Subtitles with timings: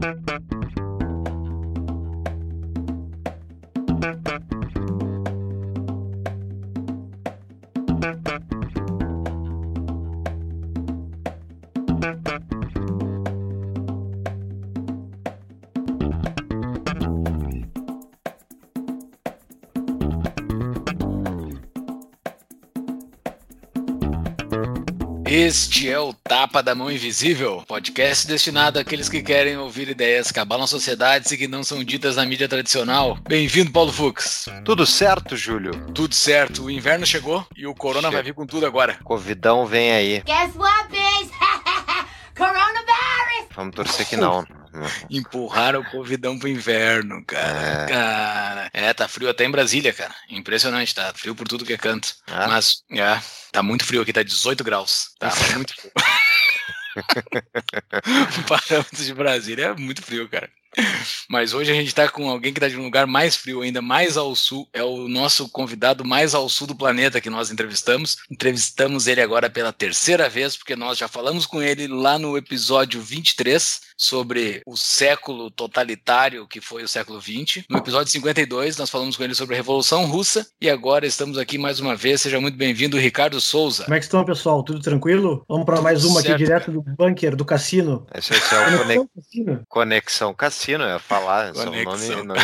[0.00, 0.59] Thank you.
[25.40, 30.38] Este é o Tapa da Mão Invisível, podcast destinado àqueles que querem ouvir ideias que
[30.38, 33.16] abalam sociedades e que não são ditas na mídia tradicional.
[33.26, 34.50] Bem-vindo, Paulo Fux.
[34.66, 35.72] Tudo certo, Júlio?
[35.94, 36.64] Tudo certo.
[36.64, 38.16] O inverno chegou e o corona Chega.
[38.16, 38.98] vai vir com tudo agora.
[39.02, 40.22] Covidão vem aí.
[40.26, 41.32] Guess what, bitch?
[42.36, 43.48] Coronavirus!
[43.56, 44.44] Vamos torcer que não.
[45.10, 47.82] Empurraram o Covidão pro inverno, cara.
[47.82, 47.86] É.
[47.86, 48.70] Cara.
[48.72, 50.14] É, tá frio até em Brasília, cara.
[50.28, 52.14] Impressionante, tá frio por tudo que é canto.
[52.26, 52.48] Ah.
[52.48, 53.20] Mas, é,
[53.52, 55.10] tá muito frio aqui, tá 18 graus.
[55.18, 55.92] Tá muito frio.
[58.48, 60.50] Parâmetros de Brasília é muito frio, cara.
[61.28, 63.82] Mas hoje a gente está com alguém que está de um lugar mais frio, ainda
[63.82, 64.68] mais ao sul.
[64.72, 68.18] É o nosso convidado mais ao sul do planeta que nós entrevistamos.
[68.30, 73.00] Entrevistamos ele agora pela terceira vez, porque nós já falamos com ele lá no episódio
[73.00, 77.64] 23 sobre o século totalitário que foi o século XX.
[77.68, 80.46] No episódio 52, nós falamos com ele sobre a Revolução Russa.
[80.60, 82.20] E agora estamos aqui mais uma vez.
[82.20, 83.84] Seja muito bem-vindo, Ricardo Souza.
[83.84, 84.62] Como é que estão, pessoal?
[84.62, 85.44] Tudo tranquilo?
[85.48, 88.06] Vamos para mais uma certo, aqui direto do bunker, do cassino.
[88.14, 89.62] Esse, é o Conexão Cassino.
[89.68, 91.84] Conexão Cassino cassino, eu ia falar, é um nome
[92.24, 92.36] não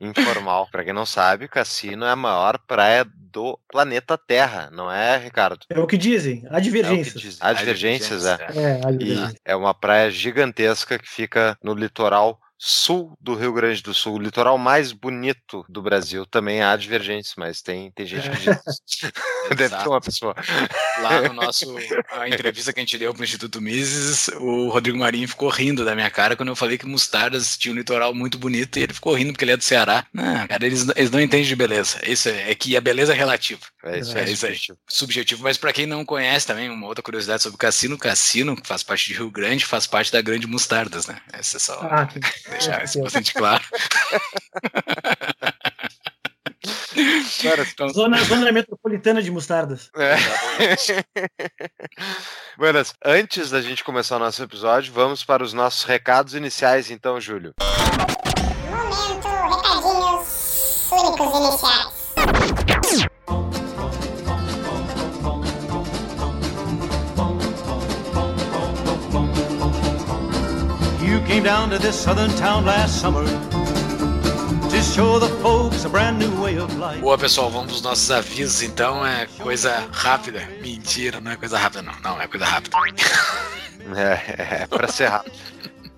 [0.00, 0.68] informal.
[0.70, 5.64] Pra quem não sabe, cassino é a maior praia do planeta Terra, não é, Ricardo?
[5.70, 7.16] É o que dizem, há divergências.
[7.16, 7.38] É dizem.
[7.40, 8.34] Há divergências, é.
[8.34, 8.80] É,
[9.46, 14.14] é, é uma praia gigantesca que fica no litoral sul do Rio Grande do Sul,
[14.14, 16.24] o litoral mais bonito do Brasil.
[16.24, 18.58] Também há divergentes, mas tem, tem gente que diz.
[19.56, 20.32] Deve ter uma pessoa.
[21.02, 21.76] Lá no nosso
[22.10, 25.84] a entrevista que a gente deu para o Instituto Mises, o Rodrigo Marinho ficou rindo
[25.84, 28.94] da minha cara quando eu falei que Mostardas tinha um litoral muito bonito e ele
[28.94, 30.06] ficou rindo porque ele é do Ceará.
[30.12, 31.98] Não, cara, eles, eles não entendem de beleza.
[32.06, 33.60] Isso é, é que a beleza é relativa.
[33.84, 34.56] É isso, é, é isso aí.
[34.88, 38.66] Subjetivo, mas para quem não conhece também, uma outra curiosidade sobre o Cassino, Cassino, que
[38.66, 41.18] faz parte de Rio Grande, faz parte da Grande Mostardas, né?
[41.32, 41.80] Essa é só.
[41.82, 42.08] Ah,
[42.50, 43.64] deixar isso bastante claro.
[47.92, 49.90] zona, zona metropolitana de mostardas.
[49.96, 50.16] É.
[52.58, 57.20] Buenas, antes da gente começar o nosso episódio, vamos para os nossos recados iniciais, então,
[57.20, 57.54] Júlio.
[58.70, 62.02] Momento, recadinhos únicos iniciais.
[71.02, 73.51] You came down to this southern town last summer.
[76.98, 79.06] Boa pessoal, vamos para os nossos avisos então.
[79.06, 80.40] É coisa rápida.
[80.60, 81.94] Mentira, não é coisa rápida, não.
[82.00, 82.76] Não, é coisa rápida.
[83.96, 85.36] É, é para ser rápido.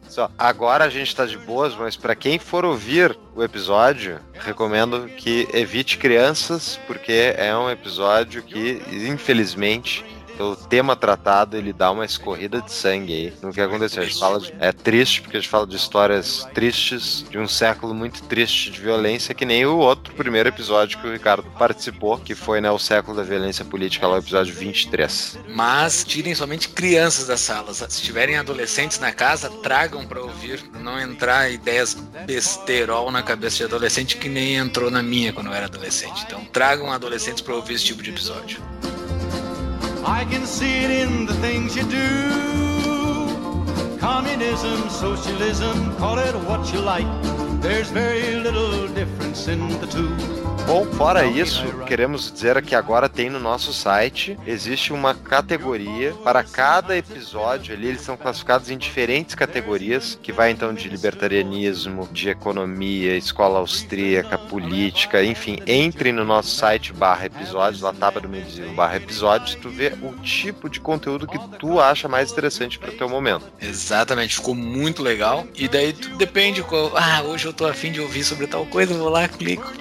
[0.09, 5.07] Só, agora a gente está de boas, mas para quem for ouvir o episódio, recomendo
[5.19, 10.03] que evite crianças, porque é um episódio que, infelizmente,
[10.43, 14.03] o tema tratado ele dá uma escorrida de sangue aí no que aconteceu.
[14.03, 17.49] A gente fala de, é triste porque a gente fala de histórias tristes de um
[17.49, 22.19] século muito triste de violência que nem o outro primeiro episódio que o Ricardo participou,
[22.19, 25.39] que foi né, o século da violência política lá o episódio 23.
[25.49, 27.85] Mas tirem somente crianças das salas.
[27.89, 31.95] Se tiverem adolescentes na casa, tragam para ouvir, não entrar ideias
[32.27, 36.25] besterol na cabeça de adolescente que nem entrou na minha quando eu era adolescente.
[36.27, 38.63] Então tragam adolescentes para ouvir esse tipo de episódio.
[40.07, 43.99] I can see it in the things you do.
[43.99, 47.07] Communism, socialism, call it what you like.
[47.63, 50.11] There's very little difference in the two.
[50.67, 56.43] Bom, fora isso, queremos dizer que agora tem no nosso site, existe uma categoria para
[56.43, 62.31] cada episódio ali, eles são classificados em diferentes categorias, que vai então de libertarianismo, de
[62.31, 68.45] economia, escola austríaca, política, enfim, entre no nosso site barra episódios, lá taba do meio
[68.77, 72.95] barra episódios, tu vê o tipo de conteúdo que tu acha mais interessante para o
[72.95, 73.45] teu momento.
[73.61, 75.45] Exatamente, ficou muito legal.
[75.57, 78.95] E daí tu depende, qual, ah, hoje eu tô afim de ouvir sobre tal coisa,
[78.95, 79.73] vou lá, clico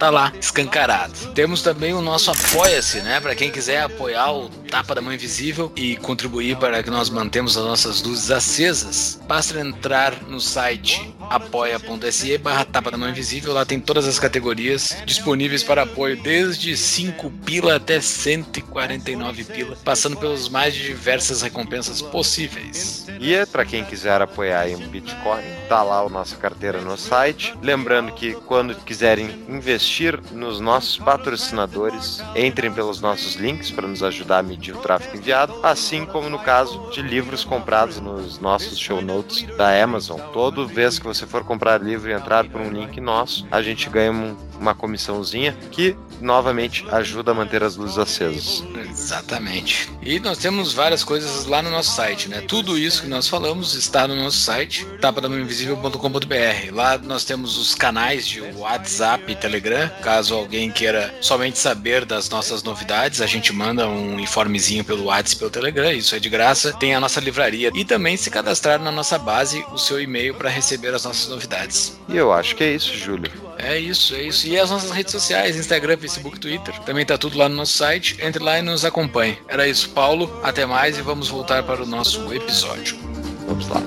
[0.00, 1.12] tá lá, escancarado.
[1.34, 3.20] Temos também o nosso Apoia-se, né?
[3.20, 7.54] Para quem quiser apoiar o Tapa da Mãe Invisível e contribuir para que nós mantemos
[7.58, 13.52] as nossas luzes acesas, basta entrar no site apoia.se barra Tapa da Mãe Invisível.
[13.52, 20.16] Lá tem todas as categorias disponíveis para apoio, desde 5 pila até 149 pila, passando
[20.16, 23.06] pelas mais diversas recompensas possíveis.
[23.18, 27.54] E é para quem quiser apoiar em Bitcoin, tá lá a nossa carteira no site.
[27.62, 34.40] Lembrando que quando quiserem investir nos nossos patrocinadores, entrem pelos nossos links para nos ajudar
[34.40, 39.00] a impedir o tráfego enviado, assim como no caso de livros comprados nos nossos show
[39.00, 40.20] notes da Amazon.
[40.32, 43.88] Toda vez que você for comprar livro e entrar por um link nosso, a gente
[43.88, 48.62] ganha um, uma comissãozinha que novamente ajuda a manter as luzes acesas.
[48.88, 49.90] Exatamente.
[50.02, 52.42] E nós temos várias coisas lá no nosso site, né?
[52.46, 56.72] Tudo isso que nós falamos está no nosso site, tapadamaninvisível.com.br.
[56.72, 59.88] Lá nós temos os canais de WhatsApp e Telegram.
[60.02, 65.36] Caso alguém queira somente saber das nossas novidades, a gente manda um informezinho pelo WhatsApp
[65.36, 65.92] e pelo Telegram.
[65.92, 66.72] Isso é de graça.
[66.74, 70.50] Tem a nossa livraria e também se cadastrar na nossa base o seu e-mail para
[70.50, 71.98] receber as nossas novidades.
[72.08, 73.49] E eu acho que é isso, Júlio.
[73.62, 74.46] É isso, é isso.
[74.46, 76.78] E as nossas redes sociais, Instagram, Facebook, Twitter.
[76.80, 78.16] Também tá tudo lá no nosso site.
[78.20, 79.38] Entre lá e nos acompanhe.
[79.48, 80.40] Era isso, Paulo.
[80.42, 82.98] Até mais e vamos voltar para o nosso episódio.
[83.46, 83.80] Vamos lá.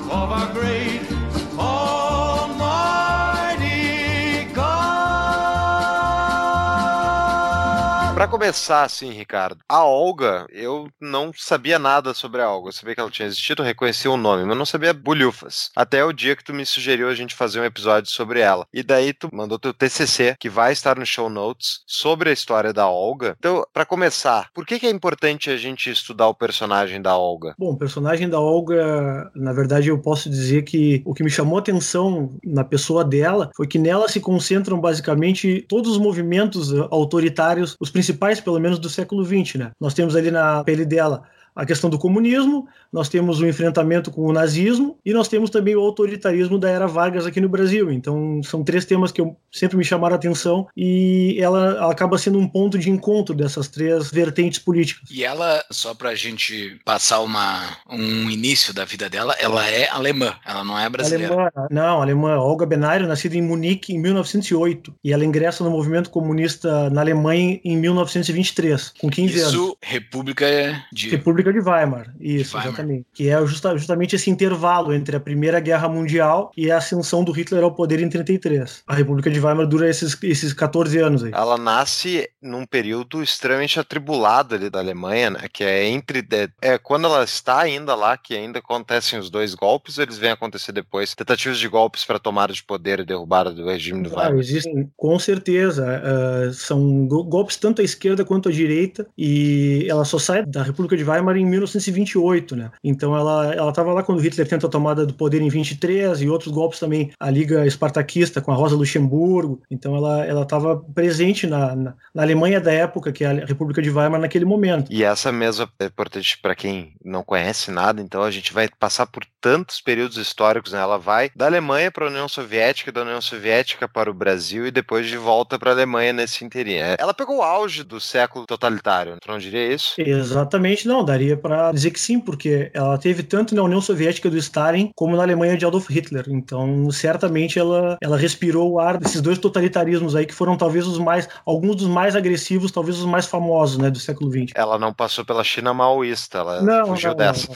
[8.13, 12.69] Para começar, assim, Ricardo, a Olga, eu não sabia nada sobre a Olga.
[12.69, 15.71] Eu sabia que ela tinha existido, reconhecia o nome, mas não sabia bulhufas.
[15.75, 18.67] Até o dia que tu me sugeriu a gente fazer um episódio sobre ela.
[18.71, 22.71] E daí tu mandou teu TCC, que vai estar no show notes, sobre a história
[22.71, 23.35] da Olga.
[23.39, 27.55] Então, para começar, por que, que é importante a gente estudar o personagem da Olga?
[27.57, 31.57] Bom, o personagem da Olga, na verdade, eu posso dizer que o que me chamou
[31.57, 37.75] a atenção na pessoa dela foi que nela se concentram basicamente todos os movimentos autoritários,
[37.79, 38.02] os principais,
[38.39, 39.71] pelo menos, do século XX, né?
[39.79, 41.23] Nós temos ali na pele dela
[41.55, 45.75] a questão do comunismo, nós temos o enfrentamento com o nazismo e nós temos também
[45.75, 47.91] o autoritarismo da era Vargas aqui no Brasil.
[47.91, 52.17] Então, são três temas que eu, sempre me chamaram a atenção e ela, ela, acaba
[52.17, 55.09] sendo um ponto de encontro dessas três vertentes políticas.
[55.11, 59.89] E ela, só para a gente passar uma, um início da vida dela, ela é
[59.89, 61.33] alemã, ela não é brasileira.
[61.33, 62.37] Alemã, não, alemã.
[62.37, 67.59] Olga Benário, nascida em Munique em 1908 e ela ingressa no movimento comunista na Alemanha
[67.63, 69.53] em 1923, com 15 Isso, anos.
[69.53, 70.45] Isso, República
[70.91, 71.09] de...
[71.09, 72.67] República de Weimar, isso, de Weimar.
[72.67, 73.05] exatamente.
[73.13, 77.31] Que é justa, justamente esse intervalo entre a Primeira Guerra Mundial e a ascensão do
[77.31, 78.83] Hitler ao poder em 33.
[78.87, 81.31] A República de Weimar dura esses, esses 14 anos aí.
[81.33, 85.41] Ela nasce num período extremamente atribulado ali da Alemanha, né?
[85.51, 86.23] Que é entre.
[86.61, 90.71] É, quando ela está ainda lá, que ainda acontecem os dois golpes, eles vêm acontecer
[90.71, 91.15] depois.
[91.15, 94.43] Tentativas de golpes para tomada de poder e derrubada do regime do claro, Weimar.
[94.43, 96.01] Existem, com certeza.
[96.03, 100.97] Uh, são golpes tanto à esquerda quanto à direita, e ela só sai da República
[100.97, 102.71] de Weimar em 1928, né?
[102.83, 106.29] Então ela ela estava lá quando Hitler tenta a tomada do poder em 23 e
[106.29, 109.61] outros golpes também a Liga Espartaquista com a Rosa Luxemburgo.
[109.69, 113.81] Então ela ela estava presente na, na, na, Alemanha da época, que é a República
[113.81, 114.91] de Weimar naquele momento.
[114.91, 119.05] E essa mesma é importante para quem não conhece nada, então a gente vai passar
[119.07, 120.79] por tantos períodos históricos, né?
[120.79, 124.71] Ela vai da Alemanha para a União Soviética, da União Soviética para o Brasil e
[124.71, 126.95] depois de volta para a Alemanha nesse inteirinho.
[126.97, 129.95] Ela pegou o auge do século totalitário, tu não diria isso?
[129.97, 134.37] Exatamente, não, daria para dizer que sim, porque ela teve tanto na União Soviética do
[134.37, 136.23] Stalin como na Alemanha de Adolf Hitler.
[136.29, 140.97] Então, certamente ela, ela respirou o ar desses dois totalitarismos aí que foram talvez os
[140.97, 144.53] mais, alguns dos mais agressivos, talvez os mais famosos, né, do século XX.
[144.55, 147.49] Ela não passou pela China maoísta, ela não, fugiu não, dessa.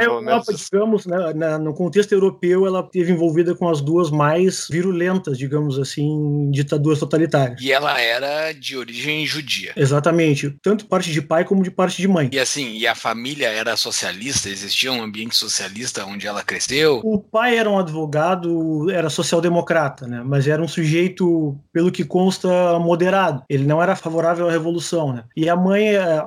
[0.00, 4.10] Não, na Europa, digamos, né, na, no contexto europeu, ela teve envolvida com as duas
[4.10, 7.60] mais virulentas, digamos assim, ditaduras totalitárias.
[7.60, 9.72] E ela era de origem judia.
[9.76, 12.30] Exatamente, tanto parte de pai como de parte de mãe.
[12.32, 14.48] E assim, e a família era socialista?
[14.48, 17.00] Existia um ambiente socialista onde ela cresceu?
[17.04, 20.22] O pai era um advogado, era social-democrata, né?
[20.24, 23.42] Mas era um sujeito, pelo que consta, moderado.
[23.48, 25.24] Ele não era favorável à revolução, né?
[25.36, 26.22] E a mãe é,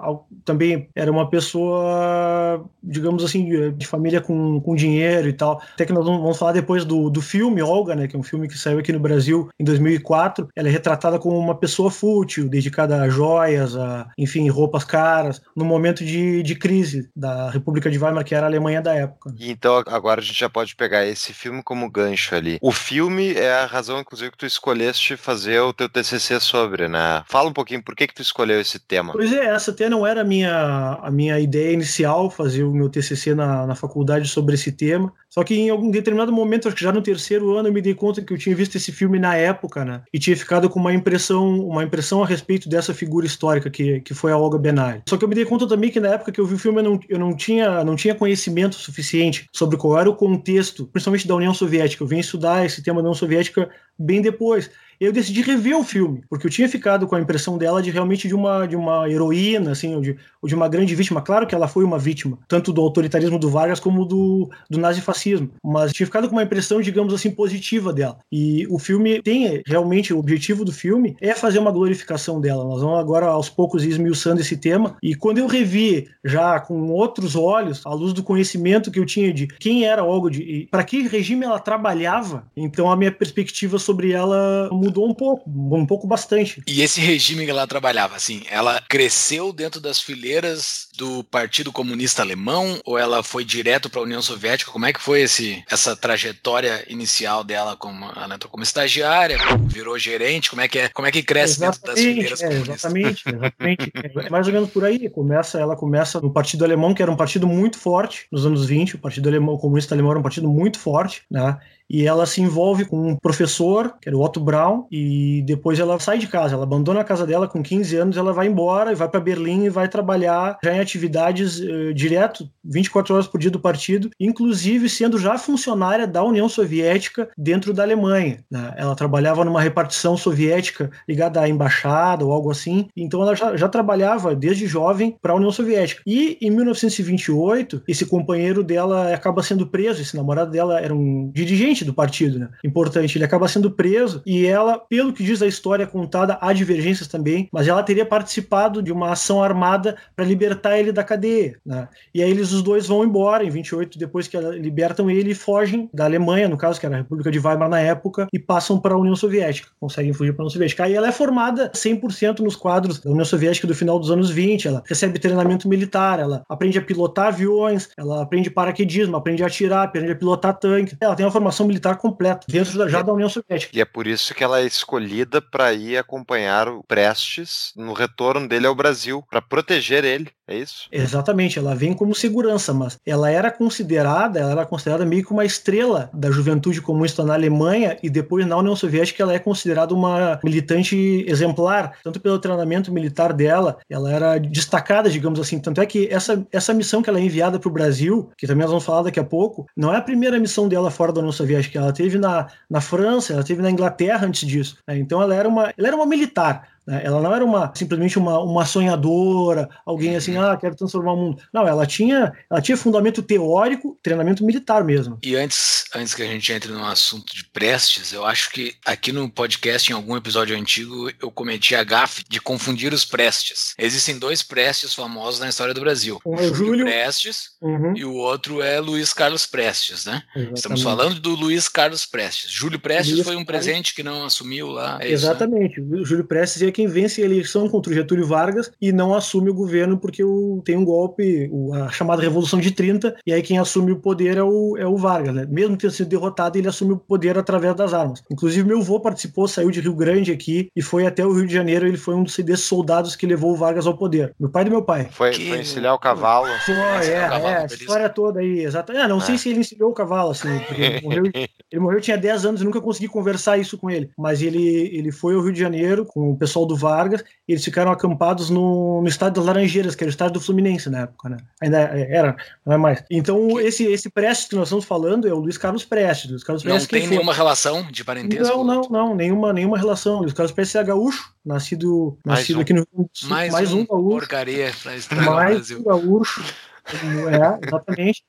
[0.46, 5.62] também era uma pessoa, digamos assim, de família com, com dinheiro e tal.
[5.74, 8.08] Até que nós vamos falar depois do, do filme Olga, né?
[8.08, 10.48] Que é um filme que saiu aqui no Brasil em 2004.
[10.56, 15.64] Ela é retratada como uma pessoa fútil, dedicada a joias, a, enfim, roupas caras, no
[15.64, 19.34] momento de, de crise da República de Weimar, que era a Alemanha da época.
[19.40, 22.58] Então agora a gente já pode pegar esse filme como gancho ali.
[22.62, 27.24] O filme é a razão, inclusive, que tu escolheste fazer o teu TCC sobre, né?
[27.28, 29.14] Fala um pouquinho por que que tu escolheu esse tema.
[29.14, 32.90] Pois é, essa até não era a minha, a minha ideia inicial, fazer o meu
[32.90, 35.12] TCC na, na faculdade sobre esse tema.
[35.30, 37.94] Só que em algum determinado momento, acho que já no terceiro ano, eu me dei
[37.94, 40.02] conta que eu tinha visto esse filme na época, né?
[40.14, 44.14] E tinha ficado com uma impressão, uma impressão a respeito dessa figura histórica que, que
[44.14, 45.02] foi a Olga Benali.
[45.08, 46.80] Só que eu me dei conta também que na época que eu vi o filme
[46.80, 51.28] eu não, eu não, tinha, não tinha conhecimento suficiente sobre qual era o contexto, principalmente
[51.28, 52.04] da União Soviética.
[52.04, 56.24] Eu vim estudar esse tema da União Soviética bem depois eu decidi rever o filme,
[56.30, 59.72] porque eu tinha ficado com a impressão dela de realmente de uma, de uma heroína,
[59.72, 61.22] assim, ou de, ou de uma grande vítima.
[61.22, 65.50] Claro que ela foi uma vítima, tanto do autoritarismo do Vargas como do, do nazifascismo,
[65.64, 68.18] mas tinha ficado com uma impressão, digamos assim, positiva dela.
[68.32, 72.64] E o filme tem realmente o objetivo do filme é fazer uma glorificação dela.
[72.64, 74.98] Nós vamos agora aos poucos esmiuçando esse tema.
[75.02, 79.34] E quando eu revi já com outros olhos, à luz do conhecimento que eu tinha
[79.34, 84.12] de quem era Olga e para que regime ela trabalhava, então a minha perspectiva sobre
[84.12, 86.62] ela mudou um pouco, um pouco bastante.
[86.68, 92.22] E esse regime que ela trabalhava, assim, ela cresceu dentro das fileiras do Partido Comunista
[92.22, 94.72] Alemão ou ela foi direto para a União Soviética?
[94.72, 99.98] Como é que foi esse, essa trajetória inicial dela como ela entrou como estagiária, virou
[99.98, 100.50] gerente?
[100.50, 100.90] Como é que é?
[100.90, 102.54] Como é que cresce exatamente, dentro das fileiras é?
[102.54, 103.92] Exatamente, exatamente.
[104.26, 105.10] É mais ou menos por aí.
[105.10, 108.96] Começa, ela começa no Partido Alemão, que era um partido muito forte nos anos 20.
[108.96, 111.58] O Partido Alemão, o Comunista Alemão era um partido muito forte, né?
[111.90, 116.00] e ela se envolve com um professor, que era o Otto Braun, e depois ela
[116.00, 118.96] sai de casa, ela abandona a casa dela com 15 anos, ela vai embora e
[118.96, 123.52] vai para Berlim e vai trabalhar já em atividades uh, direto, 24 horas por dia
[123.52, 128.44] do partido, inclusive sendo já funcionária da União Soviética dentro da Alemanha.
[128.50, 128.74] Né?
[128.78, 133.68] Ela trabalhava numa repartição soviética ligada à embaixada ou algo assim, então ela já, já
[133.68, 136.02] trabalhava desde jovem para a União Soviética.
[136.06, 141.84] E em 1928, esse companheiro dela acaba sendo preso, esse namorado dela era um dirigente
[141.84, 142.50] do partido, né?
[142.64, 143.18] Importante.
[143.18, 147.48] Ele acaba sendo preso e ela, pelo que diz a história contada, há divergências também,
[147.52, 151.88] mas ela teria participado de uma ação armada para libertar ele da cadeia, né?
[152.14, 156.06] E aí eles os dois vão embora em 28, depois que libertam ele, fogem da
[156.06, 158.98] Alemanha, no caso, que era a República de Weimar na época, e passam para a
[158.98, 160.84] União Soviética, conseguem fugir para a União Soviética.
[160.84, 164.68] Aí ela é formada 100% nos quadros da União Soviética do final dos anos 20,
[164.68, 169.84] ela recebe treinamento militar, ela aprende a pilotar aviões, ela aprende paraquedismo, aprende a atirar,
[169.84, 170.96] aprende a pilotar tanque.
[171.00, 173.76] Ela tem uma formação militar completa dentro da, já da União Soviética.
[173.76, 178.48] E é por isso que ela é escolhida para ir acompanhar o Prestes no retorno
[178.48, 180.32] dele ao Brasil, para proteger ele.
[180.54, 180.88] É isso?
[180.92, 185.44] Exatamente, ela vem como segurança, mas ela era considerada, ela era considerada meio que uma
[185.44, 190.40] estrela da juventude comunista na Alemanha e depois na União Soviética ela é considerada uma
[190.44, 195.60] militante exemplar, tanto pelo treinamento militar dela, ela era destacada, digamos assim.
[195.60, 198.62] Tanto é que essa, essa missão que ela é enviada para o Brasil, que também
[198.62, 201.32] nós vamos falar daqui a pouco, não é a primeira missão dela fora da União
[201.32, 204.78] Soviética, ela teve na, na França, ela teve na Inglaterra antes disso.
[204.88, 205.00] Né?
[205.00, 206.73] Então ela era uma, ela era uma militar.
[206.86, 207.02] Né?
[207.04, 211.42] Ela não era uma simplesmente uma, uma sonhadora, alguém assim, ah, quero transformar o mundo.
[211.54, 215.18] Não, ela tinha, ela tinha fundamento teórico, treinamento militar mesmo.
[215.24, 219.12] E antes, antes que a gente entre no assunto de Prestes, eu acho que aqui
[219.12, 223.74] no podcast, em algum episódio antigo, eu cometi a gafe de confundir os Prestes.
[223.78, 226.20] Existem dois Prestes famosos na história do Brasil.
[226.26, 227.94] Um é Júlio Prestes Uhum.
[227.96, 230.22] e o outro é Luiz Carlos Prestes, né?
[230.36, 230.58] Exatamente.
[230.58, 232.52] Estamos falando do Luiz Carlos Prestes.
[232.52, 234.98] Júlio Prestes Luiz foi um Carlos- presente que não assumiu lá.
[235.02, 235.32] é isso, né?
[235.32, 235.80] Exatamente.
[235.82, 239.50] O Júlio Prestes é quem vence a eleição contra o Getúlio Vargas e não assume
[239.50, 243.42] o governo porque o, tem um golpe, o- a chamada Revolução de 30, e aí
[243.42, 245.48] quem assume o poder é o, é o Vargas, né?
[245.50, 248.22] Mesmo tendo sido derrotado, ele assume o poder através das armas.
[248.32, 251.54] Inclusive, meu avô participou, saiu de Rio Grande aqui e foi até o Rio de
[251.54, 251.88] Janeiro.
[251.88, 254.34] Ele foi um dos desses soldados que levou o Vargas ao poder.
[254.40, 255.08] Meu pai do meu pai.
[255.12, 256.48] Foi, Que foi encilhar o cavalo.
[256.66, 257.76] Foi, Esse é o é, cavalo, é, beleza.
[257.76, 258.92] história toda aí, exato.
[258.92, 259.38] É, não sei É.
[259.38, 261.24] se ele ensinou o cavalo, assim, porque ele morreu,
[261.72, 264.10] ele morreu, tinha 10 anos e nunca consegui conversar isso com ele.
[264.18, 267.92] Mas ele, ele foi ao Rio de Janeiro com o pessoal do Vargas eles ficaram
[267.92, 271.38] acampados no, no estádio das Laranjeiras, que era o estádio do Fluminense na época, né?
[271.62, 273.04] Ainda era, não é mais.
[273.12, 276.30] Então, esse, esse Prestes que nós estamos falando é o Luiz Carlos Prestes.
[276.30, 277.18] Luiz Carlos Não Prestes quem tem foi?
[277.18, 278.46] nenhuma relação de parentesco?
[278.46, 280.20] Não, não, não, nenhuma, nenhuma relação.
[280.20, 282.62] Luiz Carlos Prestes é gaúcho, nascido, Mais nascido um.
[282.62, 283.30] aqui no Rio Grande do Sul.
[283.30, 284.72] Mais, mais um, um gaúcho porcaria
[285.10, 285.80] pra mais Brasil.
[285.80, 286.44] um gaúcho.
[286.86, 288.24] É, exatamente.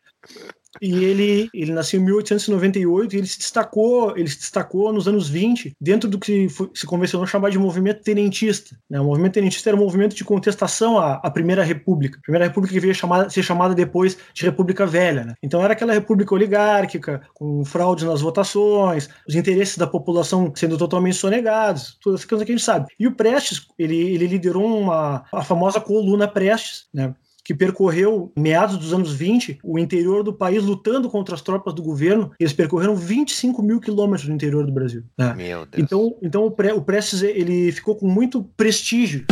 [0.80, 5.28] E ele, ele nasceu em 1898 e ele se destacou, ele se destacou nos anos
[5.28, 8.76] 20 dentro do que se convencionou chamar de movimento tenentista.
[8.88, 9.00] Né?
[9.00, 12.18] O movimento tenentista era um movimento de contestação à, à Primeira República.
[12.22, 15.24] Primeira República que veio chamada, ser chamada depois de República Velha.
[15.24, 15.34] Né?
[15.42, 21.16] Então era aquela república oligárquica, com fraudes nas votações, os interesses da população sendo totalmente
[21.16, 22.86] sonegados, todas essas coisas que a gente sabe.
[22.98, 27.14] E o Prestes, ele, ele liderou uma, a famosa coluna Prestes, né?
[27.44, 31.82] Que percorreu, meados dos anos 20, o interior do país lutando contra as tropas do
[31.82, 32.32] governo.
[32.40, 35.02] Eles percorreram 25 mil quilômetros no interior do Brasil.
[35.18, 35.34] né?
[35.34, 35.82] Meu Deus.
[35.82, 39.26] Então, então o, Pre, o Prestes ele ficou com muito prestígio.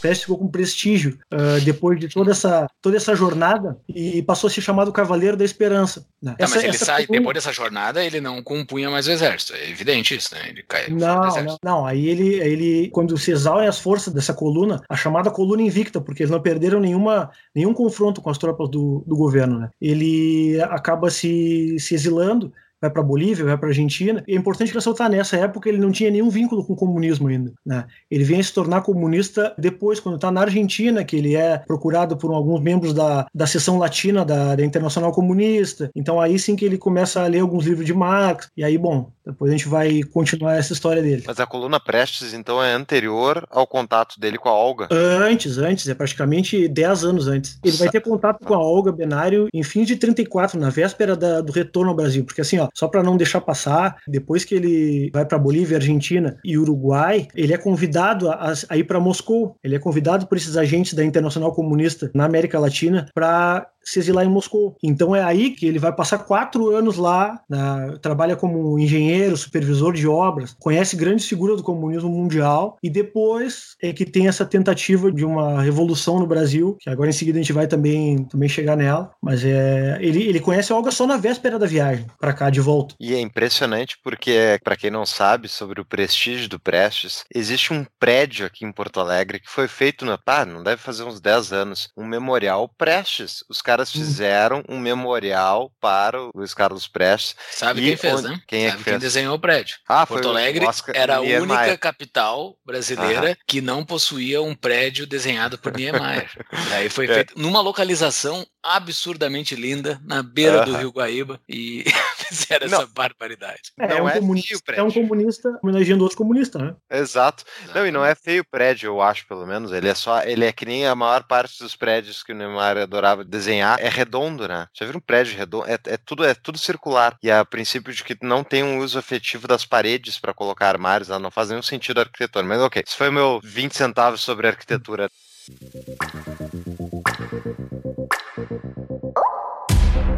[0.00, 4.50] Prestes ficou com prestígio ah, depois de toda essa, toda essa jornada e passou a
[4.50, 6.06] ser chamado Cavaleiro da Esperança.
[6.22, 6.32] né?
[6.32, 9.54] Tá, mas Essa- ele essa sai, depois dessa jornada, ele não compunha mais o exército.
[9.54, 10.48] É evidente isso, né?
[10.48, 11.86] Ele cai fora do Não, não, não.
[11.86, 16.22] Aí ele, ele, quando se exaurem as forças dessa coluna, a chamada coluna invicta, porque
[16.22, 19.68] eles não perderam nenhuma, nenhum confronto com as tropas do, do governo, né?
[19.80, 24.22] Ele acaba se, se exilando vai para Bolívia, vai para Argentina.
[24.26, 27.52] E é importante ressaltar, nessa época ele não tinha nenhum vínculo com o comunismo ainda.
[27.64, 27.84] Né?
[28.10, 32.16] Ele vem a se tornar comunista depois, quando está na Argentina, que ele é procurado
[32.16, 35.90] por alguns membros da, da seção latina da, da Internacional Comunista.
[35.94, 38.48] Então aí sim que ele começa a ler alguns livros de Marx.
[38.56, 41.24] E aí, bom, depois a gente vai continuar essa história dele.
[41.26, 44.88] Mas a coluna Prestes, então, é anterior ao contato dele com a Olga?
[44.90, 47.58] Antes, antes, é praticamente 10 anos antes.
[47.62, 51.40] Ele vai ter contato com a Olga Benário em fim de 34, na véspera da,
[51.40, 52.24] do retorno ao Brasil.
[52.24, 56.36] Porque assim, ó, só para não deixar passar, depois que ele vai para Bolívia, Argentina
[56.44, 59.56] e Uruguai, ele é convidado a, a ir para Moscou.
[59.62, 64.24] Ele é convidado por esses agentes da Internacional Comunista na América Latina para se exilar
[64.24, 64.76] em Moscou.
[64.82, 69.92] Então é aí que ele vai passar quatro anos lá, né, trabalha como engenheiro, supervisor
[69.92, 75.10] de obras, conhece grandes figuras do comunismo mundial e depois é que tem essa tentativa
[75.10, 78.76] de uma revolução no Brasil, que agora em seguida a gente vai também, também chegar
[78.76, 82.60] nela, mas é ele, ele conhece Olga só na véspera da viagem para cá de
[82.60, 82.94] volta.
[83.00, 87.84] E é impressionante porque, para quem não sabe sobre o prestígio do Prestes, existe um
[87.98, 91.52] prédio aqui em Porto Alegre que foi feito, no, ah, não deve fazer uns 10
[91.52, 93.44] anos, um memorial Prestes.
[93.48, 93.98] Os caras caras hum.
[94.00, 97.36] fizeram um memorial para o Luiz Carlos Prestes.
[97.52, 98.42] Sabe quem fez, onde, né?
[98.46, 98.94] Quem Sabe é que fez?
[98.94, 99.76] quem desenhou o prédio?
[99.88, 105.72] Ah, Porto Alegre era a única capital brasileira que não possuía um prédio desenhado por
[105.72, 106.28] Niemeyer.
[106.74, 107.14] Aí foi é.
[107.14, 111.84] feito numa localização absurdamente linda, na beira do Rio Guaíba, e
[112.28, 112.78] fizeram não.
[112.78, 113.72] essa barbaridade.
[113.78, 116.74] É, não é, um é comunista, é um comunista homenageando outro comunista, né?
[116.90, 117.44] Exato.
[117.74, 119.72] Não, e não é feio o prédio, eu acho, pelo menos.
[119.72, 120.22] Ele é só.
[120.22, 123.78] Ele é que nem a maior parte dos prédios que o Neymar adorava desenhar.
[123.80, 124.66] É redondo, né?
[124.72, 125.66] Já viram um prédio redondo?
[125.66, 127.16] É, é, tudo, é tudo circular.
[127.22, 131.08] E a princípio de que não tem um uso efetivo das paredes para colocar armários,
[131.08, 132.44] não faz nenhum sentido a arquitetura.
[132.44, 135.10] Mas ok, isso foi meu 20 centavos sobre arquitetura.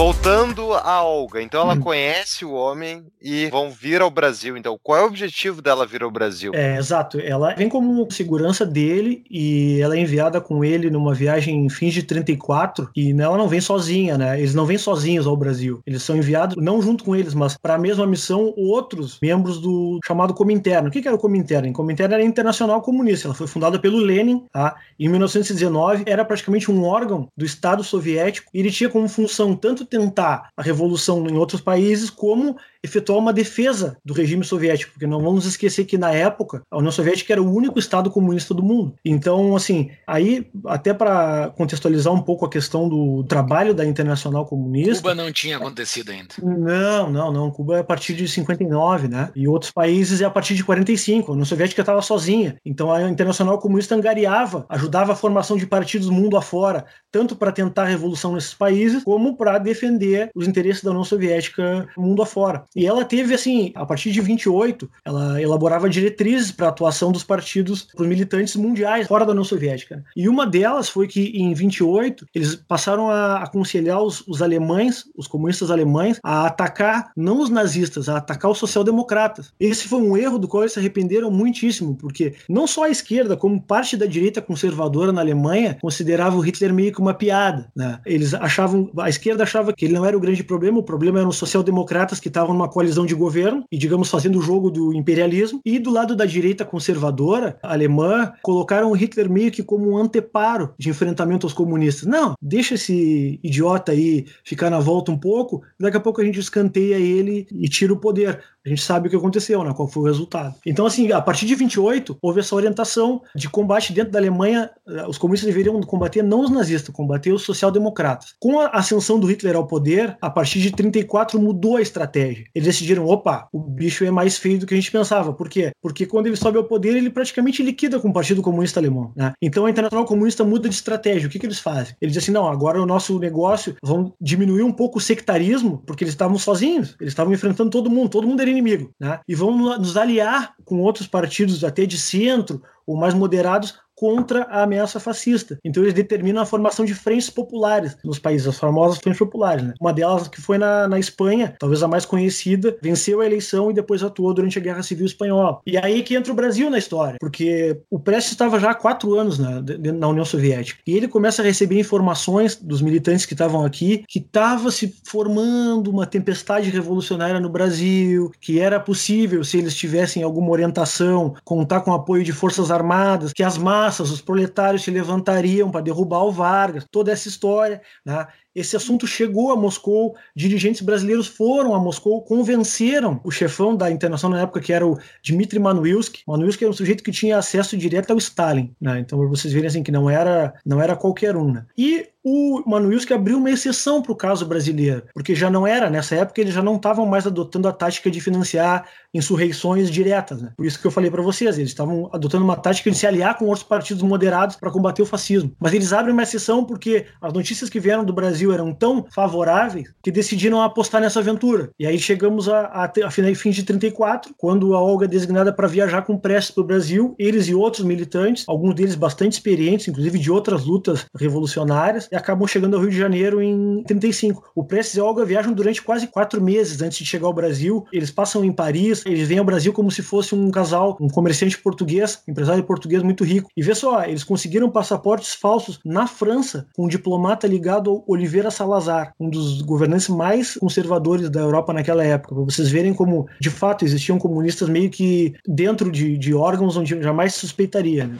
[0.00, 1.80] Voltando a Olga, então ela hum.
[1.80, 4.56] conhece o homem e vão vir ao Brasil.
[4.56, 6.52] Então, qual é o objetivo dela vir ao Brasil?
[6.54, 7.20] É, exato.
[7.20, 11.92] Ela vem como segurança dele e ela é enviada com ele numa viagem em fins
[11.92, 14.38] de 34 e ela não vem sozinha, né?
[14.38, 15.82] Eles não vêm sozinhos ao Brasil.
[15.86, 20.00] Eles são enviados, não junto com eles, mas para a mesma missão, outros membros do
[20.02, 20.88] chamado Comintern.
[20.88, 21.68] O que era o Comintern?
[21.68, 23.28] O Comintern era Internacional Comunista.
[23.28, 24.76] Ela foi fundada pelo Lenin, tá?
[24.98, 29.89] Em 1919, era praticamente um órgão do Estado soviético e ele tinha como função tanto
[29.90, 35.20] tentar a revolução em outros países, como efetuar uma defesa do regime soviético, porque não
[35.20, 38.94] vamos esquecer que na época a União Soviética era o único estado comunista do mundo.
[39.04, 44.96] Então, assim, aí até para contextualizar um pouco a questão do trabalho da Internacional Comunista.
[44.96, 46.34] Cuba não tinha acontecido ainda.
[46.42, 47.50] Não, não, não.
[47.50, 49.30] Cuba é a partir de 59, né?
[49.34, 51.30] E outros países é a partir de 45.
[51.30, 52.56] A União Soviética estava sozinha.
[52.64, 57.82] Então a Internacional Comunista angariava, ajudava a formação de partidos mundo afora, tanto para tentar
[57.82, 62.64] a revolução nesses países, como para defender os interesses da União Soviética mundo afora.
[62.74, 67.24] E ela teve, assim, a partir de 28, ela elaborava diretrizes para a atuação dos
[67.24, 70.04] partidos para militantes mundiais fora da União Soviética.
[70.16, 75.26] E uma delas foi que, em 28, eles passaram a aconselhar os, os alemães, os
[75.26, 79.52] comunistas alemães, a atacar não os nazistas, a atacar os social-democratas.
[79.58, 83.36] Esse foi um erro do qual eles se arrependeram muitíssimo, porque não só a esquerda,
[83.36, 87.70] como parte da direita conservadora na Alemanha, considerava o Hitler meio que uma piada.
[87.74, 87.98] Né?
[88.06, 91.30] Eles achavam, a esquerda achava que ele não era o grande problema, o problema eram
[91.30, 95.60] os social-democratas que estavam uma coalizão de governo e, digamos, fazendo o jogo do imperialismo.
[95.64, 100.88] E do lado da direita conservadora alemã, colocaram Hitler meio que como um anteparo de
[100.88, 102.06] enfrentamento aos comunistas.
[102.06, 106.38] Não, deixa esse idiota aí ficar na volta um pouco, daqui a pouco a gente
[106.38, 108.42] escanteia ele e tira o poder.
[108.64, 109.72] A gente sabe o que aconteceu, né?
[109.74, 110.54] Qual foi o resultado.
[110.66, 114.70] Então, assim, a partir de 28, houve essa orientação de combate dentro da Alemanha.
[115.08, 118.34] Os comunistas deveriam combater não os nazistas, combater os social-democratas.
[118.38, 122.44] Com a ascensão do Hitler ao poder, a partir de 34 mudou a estratégia.
[122.54, 125.32] Eles decidiram, opa, o bicho é mais feio do que a gente pensava.
[125.32, 125.72] Por quê?
[125.80, 129.12] Porque quando ele sobe ao poder, ele praticamente liquida com o Partido Comunista Alemão.
[129.16, 129.32] Né?
[129.40, 131.28] Então a Internacional Comunista muda de estratégia.
[131.28, 131.94] O que, que eles fazem?
[132.00, 136.04] Eles dizem assim, não, agora o nosso negócio, vão diminuir um pouco o sectarismo, porque
[136.04, 139.20] eles estavam sozinhos, eles estavam enfrentando todo mundo, todo mundo era inimigo, né?
[139.28, 144.62] E vão nos aliar com outros partidos até de centro ou mais moderados contra a
[144.62, 145.58] ameaça fascista.
[145.62, 149.62] Então eles determinam a formação de frentes populares nos países, as famosas frentes populares.
[149.62, 149.74] Né?
[149.78, 153.74] Uma delas que foi na, na Espanha, talvez a mais conhecida, venceu a eleição e
[153.74, 155.60] depois atuou durante a Guerra Civil Espanhola.
[155.66, 159.14] E aí que entra o Brasil na história, porque o Prestes estava já há quatro
[159.18, 160.80] anos na, na União Soviética.
[160.86, 165.90] E ele começa a receber informações dos militantes que estavam aqui que estava se formando
[165.90, 171.92] uma tempestade revolucionária no Brasil, que era possível, se eles tivessem alguma orientação, contar com
[171.92, 176.86] apoio de forças armadas, que as massas, os proletários se levantariam para derrubar o Vargas,
[176.90, 177.82] toda essa história.
[178.04, 178.26] Né?
[178.54, 184.38] Esse assunto chegou a Moscou, dirigentes brasileiros foram a Moscou, convenceram o chefão da Internacional
[184.38, 186.22] na época, que era o Dmitry Manuilsky.
[186.26, 188.98] Manuilsky era um sujeito que tinha acesso direto ao Stalin, né?
[188.98, 191.64] Então, vocês verem assim que não era, não era qualquer um, né?
[191.78, 196.16] E o Manuilsky abriu uma exceção para o caso brasileiro, porque já não era, nessa
[196.16, 200.42] época, eles já não estavam mais adotando a tática de financiar insurreições diretas.
[200.42, 200.52] Né?
[200.56, 203.36] Por isso que eu falei para vocês, eles estavam adotando uma tática de se aliar
[203.36, 205.52] com outros partidos moderados para combater o fascismo.
[205.58, 209.92] Mas eles abrem uma exceção porque as notícias que vieram do Brasil eram tão favoráveis
[210.02, 211.70] que decidiram apostar nessa aventura.
[211.78, 215.66] E aí chegamos a, a, a fim de 34, quando a Olga é designada para
[215.66, 220.18] viajar com pressa para o Brasil, eles e outros militantes, alguns deles bastante experientes, inclusive
[220.18, 224.50] de outras lutas revolucionárias, e acabam chegando ao Rio de Janeiro em 35.
[224.54, 227.84] O Prestes e Olga viajam durante quase quatro meses antes de chegar ao Brasil.
[227.92, 231.58] Eles passam em Paris, eles vêm ao Brasil como se fosse um casal, um comerciante
[231.58, 233.50] português, empresário português muito rico.
[233.56, 238.50] E vê só, eles conseguiram passaportes falsos na França com um diplomata ligado ao Oliveira
[238.50, 242.34] Salazar, um dos governantes mais conservadores da Europa naquela época.
[242.34, 247.00] Para vocês verem como, de fato, existiam comunistas meio que dentro de, de órgãos onde
[247.02, 248.06] jamais suspeitaria.
[248.06, 248.16] Né?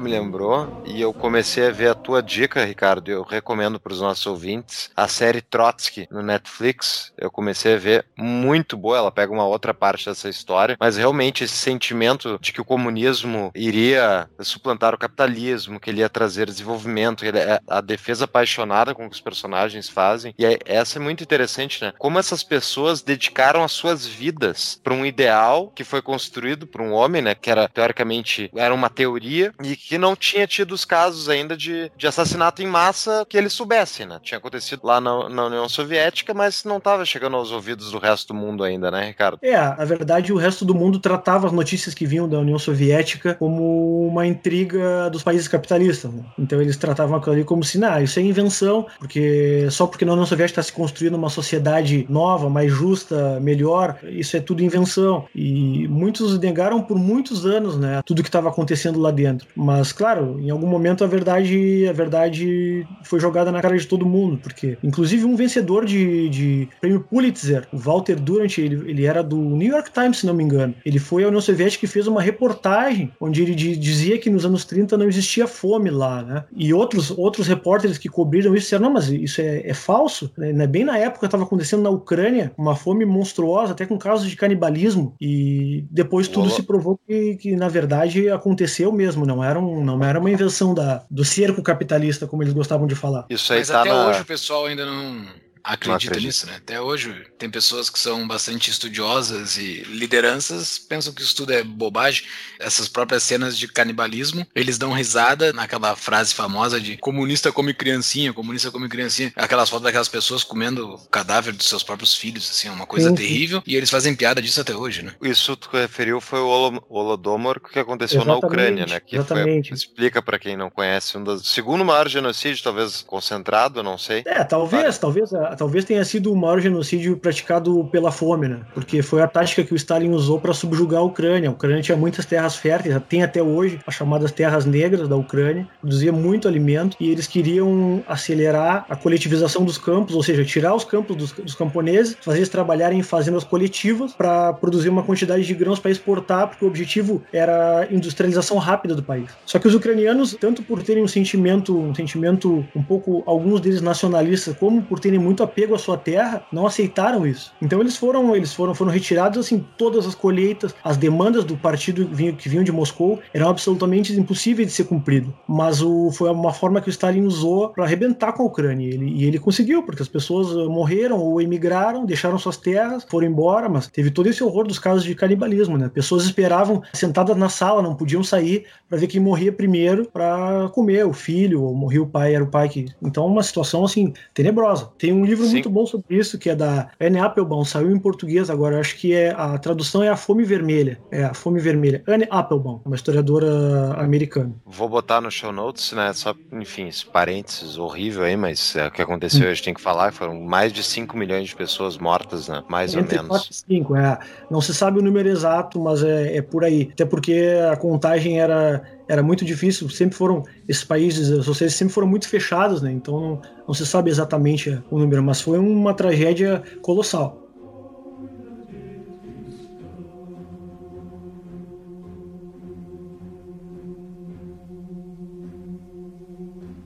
[0.00, 3.10] Me lembrou e eu comecei a ver a tua dica, Ricardo.
[3.10, 7.12] Eu recomendo para os nossos ouvintes a série Trotsky no Netflix.
[7.16, 8.98] Eu comecei a ver muito boa.
[8.98, 13.52] Ela pega uma outra parte dessa história, mas realmente esse sentimento de que o comunismo
[13.54, 19.08] iria suplantar o capitalismo, que ele ia trazer desenvolvimento, ele, é a defesa apaixonada com
[19.08, 20.34] que os personagens fazem.
[20.38, 21.92] E é, essa é muito interessante, né?
[21.98, 26.92] Como essas pessoas dedicaram as suas vidas para um ideal que foi construído por um
[26.92, 27.34] homem, né?
[27.34, 31.90] Que era teoricamente era uma teoria e que não tinha tido os casos ainda de,
[31.96, 34.20] de assassinato em massa que ele soubesse, né?
[34.22, 38.28] Tinha acontecido lá na, na União Soviética, mas não estava chegando aos ouvidos do resto
[38.28, 39.38] do mundo ainda, né, Ricardo?
[39.42, 43.34] É, na verdade, o resto do mundo tratava as notícias que vinham da União Soviética
[43.34, 46.12] como uma intriga dos países capitalistas.
[46.12, 46.22] Né?
[46.38, 50.12] Então eles tratavam aquilo ali como se, não, isso é invenção, porque só porque na
[50.12, 55.26] União Soviética está se construindo uma sociedade nova, mais justa, melhor, isso é tudo invenção.
[55.34, 59.46] E muitos negaram por muitos anos, né, tudo que estava acontecendo lá dentro.
[59.54, 63.86] Mas mas, claro, em algum momento a verdade, a verdade foi jogada na cara de
[63.86, 69.06] todo mundo, porque, inclusive, um vencedor de, de prêmio Pulitzer, o Walter Durant, ele, ele
[69.06, 70.74] era do New York Times, se não me engano.
[70.84, 74.66] Ele foi à União Soviética e fez uma reportagem onde ele dizia que nos anos
[74.66, 76.44] 30 não existia fome lá, né?
[76.54, 80.30] E outros, outros repórteres que cobriram isso disseram: não, mas isso é, é falso.
[80.36, 80.66] Né?
[80.66, 85.14] Bem na época estava acontecendo na Ucrânia uma fome monstruosa, até com casos de canibalismo,
[85.18, 86.56] e depois tudo Olá.
[86.56, 90.74] se provou que, que, na verdade, aconteceu mesmo, não era um não era uma invenção
[90.74, 93.26] da, do cerco capitalista, como eles gostavam de falar.
[93.30, 94.08] Isso aí Mas tá até na...
[94.08, 95.26] hoje o pessoal ainda não
[95.62, 96.56] acredita nisso, né?
[96.56, 101.62] Até hoje tem pessoas que são bastante estudiosas e lideranças pensam que isso tudo é
[101.62, 102.24] bobagem.
[102.58, 108.32] Essas próprias cenas de canibalismo, eles dão risada naquela frase famosa de comunista come criancinha,
[108.32, 109.32] comunista come criancinha.
[109.36, 113.08] Aquelas fotos daquelas pessoas comendo o cadáver dos seus próprios filhos, assim, é uma coisa
[113.10, 113.62] sim, terrível.
[113.66, 115.14] E eles fazem piada disso até hoje, né?
[115.22, 119.00] Isso tu referiu foi o Holodomor que aconteceu exatamente, na Ucrânia, né?
[119.00, 119.68] Que exatamente.
[119.68, 124.22] Foi, explica para quem não conhece, um dos segundo maior genocídio, talvez concentrado, não sei.
[124.26, 128.60] É, talvez, talvez talvez tenha sido o maior genocídio praticado pela fome, né?
[128.74, 131.48] Porque foi a tática que o Stalin usou para subjugar a Ucrânia.
[131.48, 135.66] A Ucrânia tinha muitas terras férteis, tem até hoje as chamadas terras negras da Ucrânia,
[135.80, 140.84] produzia muito alimento e eles queriam acelerar a coletivização dos campos, ou seja, tirar os
[140.84, 145.54] campos dos, dos camponeses, fazer eles trabalharem em fazendas coletivas para produzir uma quantidade de
[145.54, 149.30] grãos para exportar, porque o objetivo era industrialização rápida do país.
[149.44, 153.80] Só que os ucranianos, tanto por terem um sentimento, um sentimento um pouco, alguns deles
[153.80, 157.52] nacionalistas, como por terem muito muito apego à sua terra, não aceitaram isso.
[157.60, 162.06] Então eles foram, eles foram, foram retirados assim todas as colheitas, as demandas do partido
[162.36, 165.34] que vinham de Moscou eram absolutamente impossíveis de ser cumprido.
[165.48, 168.86] Mas o, foi uma forma que o Stalin usou para arrebentar com a Ucrânia.
[168.86, 173.26] Ele, e ele conseguiu, porque as pessoas eh, morreram ou emigraram, deixaram suas terras, foram
[173.26, 175.88] embora, mas teve todo esse horror dos casos de canibalismo, né?
[175.92, 181.06] Pessoas esperavam sentadas na sala, não podiam sair para ver quem morria primeiro para comer,
[181.06, 182.86] o filho, ou morria o pai, era o pai que.
[183.02, 184.90] Então, uma situação assim, tenebrosa.
[184.98, 185.52] Tem um livro Sim.
[185.52, 189.14] muito bom sobre isso, que é da Anne Applebaum, saiu em português agora, acho que
[189.14, 190.98] é a tradução é A Fome Vermelha.
[191.10, 192.02] É a Fome Vermelha.
[192.06, 194.54] Anne Applebaum, uma historiadora americana.
[194.66, 196.12] Vou botar no show notes, né?
[196.12, 199.50] Só, enfim, esse parênteses horrível aí, mas é, o que aconteceu, hum.
[199.50, 202.62] a gente tem que falar, foram mais de 5 milhões de pessoas mortas, né?
[202.68, 203.38] Mais Entre ou menos.
[203.38, 204.18] 4 e 5, é.
[204.50, 206.90] Não se sabe o número exato, mas é, é por aí.
[206.92, 212.06] Até porque a contagem era era muito difícil, sempre foram, esses países socialistas sempre foram
[212.06, 212.92] muito fechados, né?
[212.92, 217.39] Então não, não se sabe exatamente o número, mas foi uma tragédia colossal.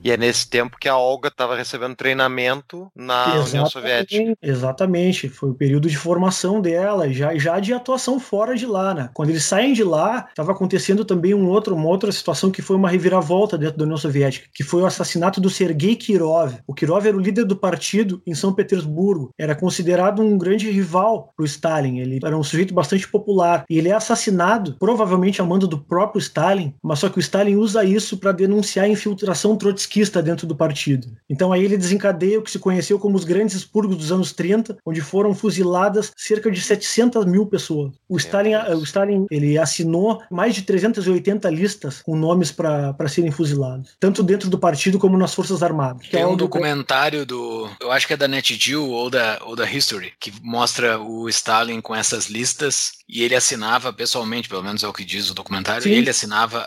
[0.05, 4.37] E é nesse tempo que a Olga estava recebendo treinamento na exatamente, União Soviética.
[4.39, 9.09] Exatamente, foi o período de formação dela, já, já de atuação fora de lá, né?
[9.15, 12.75] Quando eles saem de lá, estava acontecendo também um outro, uma outra situação que foi
[12.75, 16.53] uma reviravolta dentro da União Soviética, que foi o assassinato do Sergei Kirov.
[16.67, 21.33] O Kirov era o líder do partido em São Petersburgo, era considerado um grande rival
[21.35, 25.43] para o Stalin, ele era um sujeito bastante popular, e ele é assassinado, provavelmente a
[25.43, 29.57] mando do próprio Stalin, mas só que o Stalin usa isso para denunciar a infiltração
[29.57, 31.07] trotskista trotskista dentro do partido.
[31.29, 34.77] Então aí ele desencadeia o que se conheceu como os grandes expurgos dos anos 30,
[34.85, 37.93] onde foram fuziladas cerca de 700 mil pessoas.
[38.09, 43.95] O Stalin, o Stalin ele assinou mais de 380 listas com nomes para serem fuzilados,
[43.99, 46.07] tanto dentro do partido como nas forças armadas.
[46.09, 49.69] Tem é um documentário do, eu acho que é da NetGeo ou da ou da
[49.69, 54.87] History, que mostra o Stalin com essas listas e ele assinava pessoalmente, pelo menos é
[54.87, 55.91] o que diz o documentário, Sim.
[55.91, 56.59] ele assinava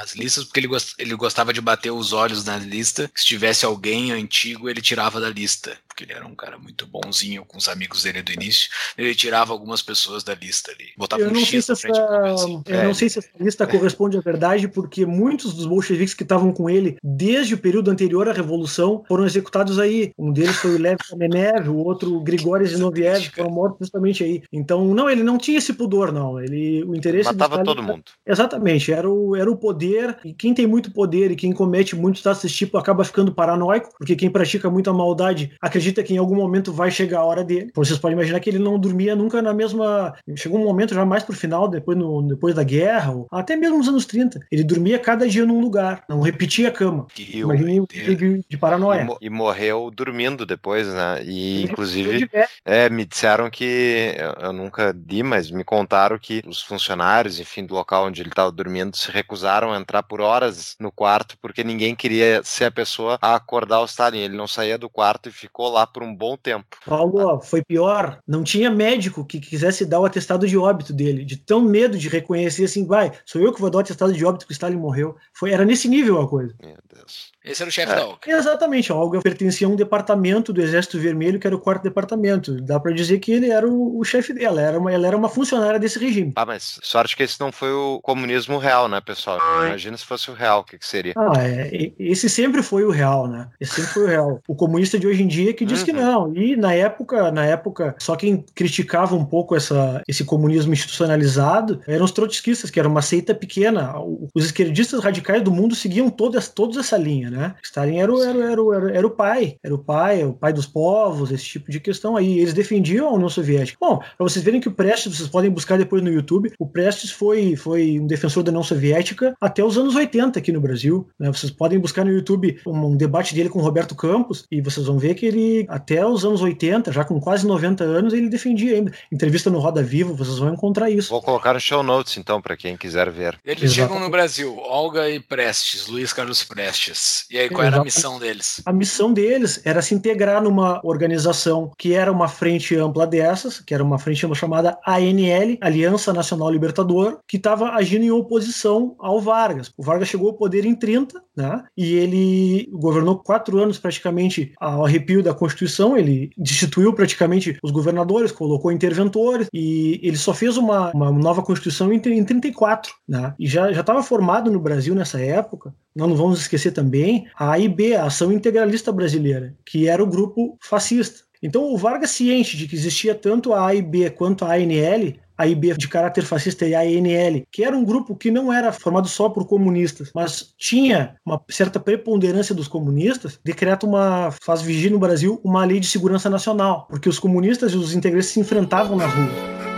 [0.00, 3.10] as listas porque ele, gost, ele gostava de bater os olhos na lista.
[3.14, 7.44] Se tivesse alguém antigo, ele tirava da lista porque ele era um cara muito bonzinho
[7.44, 8.70] com os amigos dele do início.
[8.96, 10.86] Ele tirava algumas pessoas da lista ali.
[10.96, 12.84] Botava eu um X se essa, Eu é.
[12.84, 16.70] não sei se essa lista corresponde à verdade, porque muitos dos bolcheviques que estavam com
[16.70, 20.12] ele desde o período anterior à Revolução foram executados aí.
[20.18, 24.42] Um deles foi o Lev Kamenev, o outro Grigori Zinoviev, foram mortos justamente aí.
[24.52, 26.40] Então, não, ele não tinha esse pudor, não.
[26.40, 28.04] Ele, o interesse Matava todo mundo.
[28.26, 32.26] Exatamente, era o, era o poder, e quem tem muito poder e quem comete muitos
[32.26, 36.18] atos desse tipo acaba ficando paranoico, porque quem pratica muita maldade acredita acredita que em
[36.18, 37.66] algum momento vai chegar a hora dele.
[37.70, 40.14] Então, vocês podem imaginar que ele não dormia nunca na mesma.
[40.36, 43.78] Chegou um momento já mais pro final, depois, no, depois da guerra, ou até mesmo
[43.78, 44.40] nos anos 30.
[44.50, 47.06] Ele dormia cada dia num lugar, não repetia a cama.
[47.18, 49.06] Imagina de, de paranoia.
[49.20, 51.22] E, e, morreu dormindo depois, né?
[51.24, 52.28] E inclusive
[52.64, 57.74] é, me disseram que eu nunca li, mas me contaram que os funcionários, enfim, do
[57.74, 61.94] local onde ele estava dormindo, se recusaram a entrar por horas no quarto porque ninguém
[61.94, 64.18] queria ser a pessoa a acordar o Stalin.
[64.18, 66.76] Ele não saía do quarto e ficou lá lá por um bom tempo.
[66.84, 68.20] Paulo, foi pior.
[68.26, 72.08] Não tinha médico que quisesse dar o atestado de óbito dele, de tão medo de
[72.08, 74.76] reconhecer assim, vai, sou eu que vou dar o atestado de óbito que o Stalin
[74.76, 75.16] morreu.
[75.32, 76.54] Foi, era nesse nível a coisa.
[76.62, 77.32] Meu Deus.
[77.44, 78.18] Esse era o chefe é, da Olga.
[78.26, 82.60] Exatamente, a Olga pertencia a um departamento do Exército Vermelho, que era o quarto departamento.
[82.60, 85.28] Dá para dizer que ele era o, o chefe dela, era uma, ela era uma
[85.28, 86.32] funcionária desse regime.
[86.36, 89.38] Ah, mas sorte que esse não foi o comunismo real, né, pessoal?
[89.66, 91.14] Imagina se fosse o real, o que, que seria?
[91.16, 93.48] Ah, é, esse sempre foi o real, né?
[93.58, 94.42] Esse sempre foi o real.
[94.46, 95.86] O comunista de hoje em dia que diz uhum.
[95.86, 96.34] que não.
[96.34, 102.04] E na época, na época, só quem criticava um pouco essa, esse comunismo institucionalizado eram
[102.04, 103.94] os trotskistas, que era uma seita pequena.
[104.34, 107.54] Os esquerdistas radicais do mundo seguiam todas, toda essa linha né?
[107.62, 110.66] Stalin era o, era, era, era, era o pai, era o pai, o pai dos
[110.66, 112.38] povos, esse tipo de questão aí.
[112.38, 113.78] Eles defendiam a União Soviética.
[113.80, 117.10] Bom, para vocês verem que o Prestes, vocês podem buscar depois no YouTube, o Prestes
[117.10, 121.08] foi, foi um defensor da União Soviética até os anos 80 aqui no Brasil.
[121.18, 121.28] Né?
[121.28, 124.86] Vocês podem buscar no YouTube um, um debate dele com o Roberto Campos e vocês
[124.86, 128.76] vão ver que ele, até os anos 80, já com quase 90 anos, ele defendia
[128.76, 128.92] ainda.
[129.12, 131.10] Entrevista no Roda Viva, vocês vão encontrar isso.
[131.10, 133.38] Vou colocar no show notes, então, para quem quiser ver.
[133.44, 133.74] Eles Exatamente.
[133.74, 137.19] chegam no Brasil, Olga e Prestes, Luiz Carlos Prestes.
[137.30, 138.60] E aí, qual era a missão deles?
[138.64, 143.74] A missão deles era se integrar numa organização que era uma frente ampla dessas, que
[143.74, 149.20] era uma frente ampla chamada ANL, Aliança Nacional Libertador, que estava agindo em oposição ao
[149.20, 149.70] Vargas.
[149.76, 151.64] O Vargas chegou ao poder em 30, né?
[151.76, 155.96] E ele governou quatro anos praticamente ao arrepio da Constituição.
[155.96, 161.92] Ele destituiu praticamente os governadores, colocou interventores e ele só fez uma, uma nova Constituição
[161.92, 163.34] em, em 34, Né?
[163.38, 166.72] E já estava formado no Brasil nessa época, nós não vamos esquecer
[167.10, 171.24] também a AIB, a Ação Integralista Brasileira, que era o grupo fascista.
[171.42, 175.74] Então o Vargas, ciente de que existia tanto a AIB quanto a ANL, a IB
[175.78, 179.30] de caráter fascista e a ANL, que era um grupo que não era formado só
[179.30, 185.40] por comunistas, mas tinha uma certa preponderância dos comunistas, decreta uma, faz vigir no Brasil
[185.42, 189.69] uma lei de segurança nacional, porque os comunistas e os integrantes se enfrentavam nas ruas.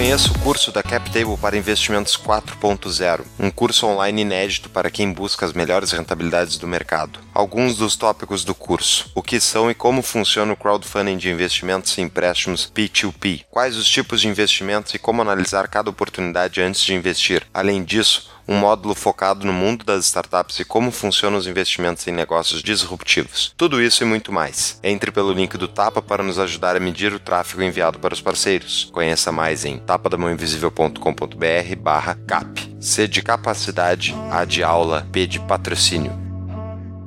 [0.00, 5.44] Conheça o curso da CapTable para Investimentos 4.0, um curso online inédito para quem busca
[5.44, 7.20] as melhores rentabilidades do mercado.
[7.34, 11.98] Alguns dos tópicos do curso: o que são e como funciona o crowdfunding de investimentos
[11.98, 16.94] e empréstimos P2P, quais os tipos de investimentos e como analisar cada oportunidade antes de
[16.94, 17.46] investir.
[17.52, 22.12] Além disso, um módulo focado no mundo das startups e como funcionam os investimentos em
[22.12, 23.54] negócios disruptivos.
[23.56, 24.78] Tudo isso e muito mais.
[24.82, 28.20] Entre pelo link do Tapa para nos ajudar a medir o tráfego enviado para os
[28.20, 28.90] parceiros.
[28.92, 32.76] Conheça mais em tapadamãoinvisível.com.br barra cap.
[32.80, 36.30] C de capacidade, A de aula, P de patrocínio.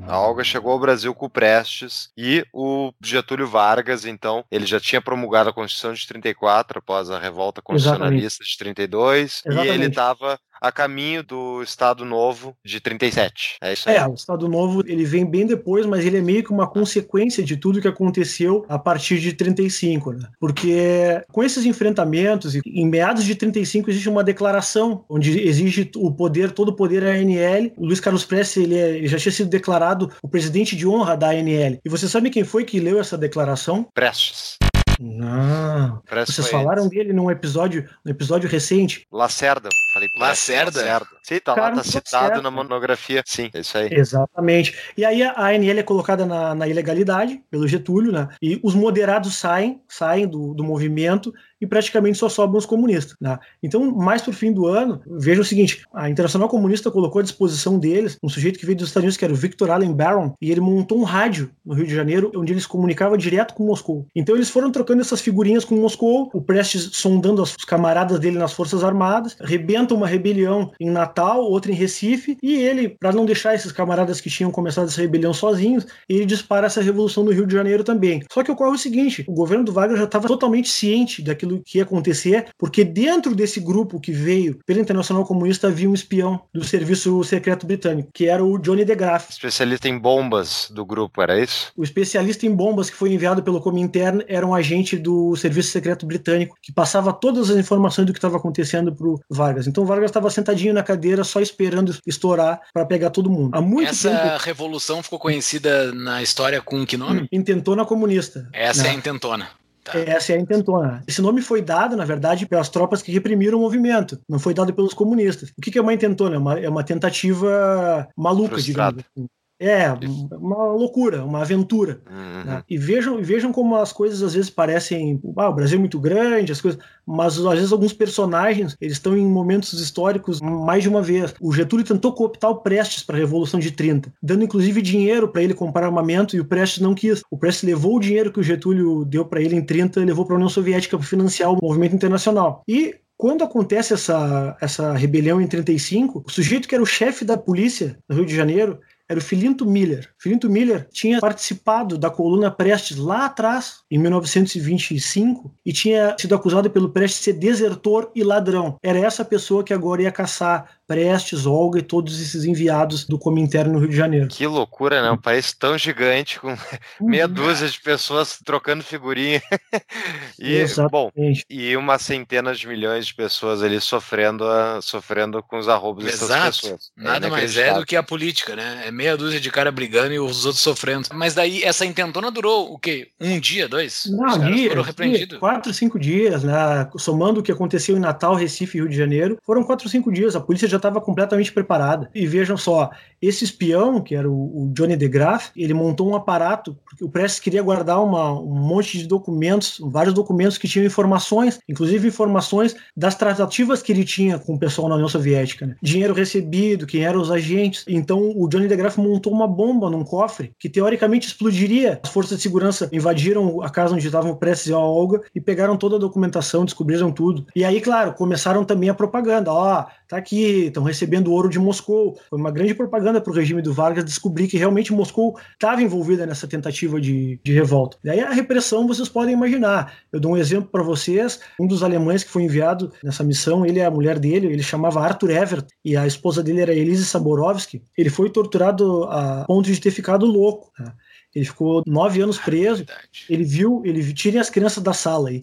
[0.08, 4.80] A Olga chegou ao Brasil com o Prestes e o Getúlio Vargas, então, ele já
[4.80, 8.52] tinha promulgado a Constituição de 34 após a revolta constitucionalista Exatamente.
[8.52, 9.72] de 32 Exatamente.
[9.72, 13.58] e ele estava a caminho do Estado Novo de 37.
[13.62, 13.97] É isso aí.
[13.97, 17.43] É, o Estado Novo ele vem bem depois, mas ele é meio que uma consequência
[17.43, 20.30] de tudo que aconteceu a partir de 35, né?
[20.39, 26.52] Porque com esses enfrentamentos, em meados de 35 existe uma declaração onde exige o poder,
[26.52, 27.73] todo o poder à ANL.
[27.76, 31.17] O Luiz Carlos Prestes ele, é, ele já tinha sido declarado o presidente de honra
[31.17, 31.80] da ANL.
[31.84, 33.86] E você sabe quem foi que leu essa declaração?
[33.93, 34.58] Prestes.
[34.99, 36.01] Não.
[36.08, 39.08] Parece Vocês falaram dele num episódio, num episódio recente.
[39.12, 39.69] Lacerda.
[39.93, 40.79] Falei Lacerda?
[40.79, 41.08] Lacerda.
[41.21, 42.41] Sim, tá Cara, lá, tá citado certo.
[42.41, 43.23] na monografia.
[43.25, 43.89] Sim, é isso aí.
[43.91, 44.75] Exatamente.
[44.97, 48.27] E aí a ANL é colocada na, na ilegalidade pelo Getúlio, né?
[48.41, 53.15] E os moderados saem, saem do, do movimento e praticamente só sobram os comunistas.
[53.19, 53.39] Né?
[53.63, 57.23] Então, mais para o fim do ano, veja o seguinte: a Internacional Comunista colocou à
[57.23, 60.34] disposição deles um sujeito que veio dos Estados Unidos, que era o Victor Allen Barron,
[60.41, 64.06] e ele montou um rádio no Rio de Janeiro, onde eles comunicavam direto com Moscou.
[64.13, 68.52] Então, eles foram trocando essas figurinhas com Moscou, o Prestes sondando os camaradas dele nas
[68.52, 73.56] Forças Armadas, rebenta uma rebelião em Natal, outra em Recife, e ele, para não deixar
[73.56, 77.54] esses camaradas que tinham começado essa rebelião sozinhos, ele dispara essa revolução no Rio de
[77.54, 78.21] Janeiro também.
[78.30, 81.62] Só que ocorre o seguinte: o governo do Wagner já estava totalmente ciente daquilo aquilo
[81.66, 86.42] que ia acontecer, porque dentro desse grupo que veio pela Internacional Comunista havia um espião
[86.54, 89.32] do Serviço Secreto Britânico, que era o Johnny DeGraff.
[89.32, 91.72] Especialista em bombas do grupo, era isso?
[91.76, 96.06] O especialista em bombas que foi enviado pelo Comintern era um agente do Serviço Secreto
[96.06, 99.68] Britânico que passava todas as informações do que estava acontecendo para o Vargas.
[99.68, 103.56] Então o Vargas estava sentadinho na cadeira só esperando estourar para pegar todo mundo.
[103.56, 104.44] Há muito Essa tempo...
[104.44, 107.28] revolução ficou conhecida na história com que nome?
[107.32, 108.48] Intentona Comunista.
[108.54, 108.89] Essa né?
[108.89, 109.62] é a Intentona.
[109.84, 110.00] Tá.
[110.00, 111.04] Essa é a intentona.
[111.08, 114.19] Esse nome foi dado, na verdade, pelas tropas que reprimiram o movimento.
[114.30, 115.52] Não foi dado pelos comunistas.
[115.58, 116.36] O que é uma intentona?
[116.36, 118.98] É uma, é uma tentativa maluca, Frustrado.
[118.98, 119.06] digamos.
[119.17, 119.28] Assim.
[119.63, 119.93] É,
[120.36, 122.02] uma loucura, uma aventura.
[122.10, 122.43] Uhum.
[122.43, 122.63] Né?
[122.69, 125.21] E vejam, vejam como as coisas às vezes parecem.
[125.38, 126.80] Ah, o Brasil é muito grande, as coisas.
[127.06, 131.34] Mas às vezes alguns personagens eles estão em momentos históricos mais de uma vez.
[131.39, 135.41] O Getúlio tentou cooptar o Prestes para a Revolução de 30, dando inclusive dinheiro para
[135.41, 137.21] ele comprar armamento e o Prestes não quis.
[137.32, 140.26] O Prestes levou o dinheiro que o Getúlio deu para ele em 30 e levou
[140.26, 142.63] para a União Soviética para financiar o movimento internacional.
[142.67, 147.38] E quando acontece essa, essa rebelião em 35, o sujeito que era o chefe da
[147.38, 148.80] polícia no Rio de Janeiro,
[149.13, 150.10] era o Filinto Miller.
[150.17, 156.69] Filinto Miller tinha participado da coluna Prestes lá atrás, em 1925, e tinha sido acusado
[156.69, 158.78] pelo Prestes de ser desertor e ladrão.
[158.82, 163.72] Era essa pessoa que agora ia caçar Prestes, Olga e todos esses enviados do Comintern
[163.72, 164.28] no Rio de Janeiro.
[164.28, 165.12] Que loucura, né?
[165.12, 166.56] Um país tão gigante, com
[167.02, 167.34] meia uhum.
[167.34, 169.41] dúzia de pessoas trocando figurinha.
[170.38, 170.91] e, Exatamente.
[170.91, 171.12] bom,
[171.50, 174.46] e uma centena de milhões de pessoas ali sofrendo,
[174.82, 176.34] sofrendo com os arrobos Exato.
[176.34, 176.91] dessas pessoas.
[176.98, 178.84] É Nada mais é do que a política, né?
[178.86, 181.10] É meia dúzia de cara brigando e os outros sofrendo.
[181.13, 183.10] Mas daí essa intentona durou o quê?
[183.19, 184.06] Um dia, dois?
[184.10, 185.39] Não, os dias, foram repreendidos.
[185.39, 186.54] Quatro, cinco dias, né?
[186.98, 190.36] Somando o que aconteceu em Natal, Recife e Rio de Janeiro, foram quatro, cinco dias.
[190.36, 192.09] A polícia já estava completamente preparada.
[192.13, 192.89] E vejam só,
[193.21, 197.39] esse espião, que era o, o Johnny DeGraff, ele montou um aparato, porque o Prestes
[197.39, 203.15] queria guardar uma, um monte de documentos, vários documentos que tinham informações, inclusive informações das
[203.15, 205.67] tratativas que ele tinha com o pessoal na União Soviética.
[205.67, 205.75] Né?
[205.81, 207.86] Dinheiro recebido, quem eram os agentes.
[207.88, 211.99] Então o Johnny DeGraff montou uma bomba num cofre que teoricamente explodiria.
[212.03, 215.39] As forças de segurança invadiram a casa onde estavam o Prestes e a Olga e
[215.39, 217.45] pegaram toda a documentação, descobriram tudo.
[217.55, 219.51] E aí, claro, começaram também a propaganda.
[219.51, 222.17] Ó, oh, tá aqui, estão recebendo ouro de Moscou.
[222.30, 226.26] Foi uma grande propaganda para o regime do Vargas descobrir que realmente Moscou estava envolvida
[226.26, 227.97] nessa tentativa de, de revolta.
[228.04, 229.93] Daí a repressão vocês podem imaginar.
[230.12, 231.39] Eu dou um exemplo para vocês.
[231.60, 235.02] Um dos alemães que foi enviado nessa missão, ele é a mulher dele, ele chamava
[235.02, 237.82] Arthur Evert e a esposa dele era Elise Saborovsky.
[237.97, 240.71] Ele foi torturado a ponto de ter ficado louco.
[240.80, 240.91] Né?
[241.34, 242.86] Ele ficou nove anos preso.
[243.30, 245.41] Ele viu, ele tirem as crianças da sala aí.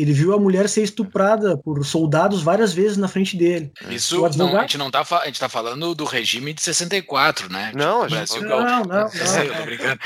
[0.00, 3.70] Ele viu a mulher ser estuprada por soldados várias vezes na frente dele.
[3.90, 7.70] Isso, não, a gente não tá, a gente tá falando do regime de 64, né?
[7.74, 9.10] Não, tipo, a gente Brasil, não, não, não,
[9.44, 10.00] Eu tô brincando.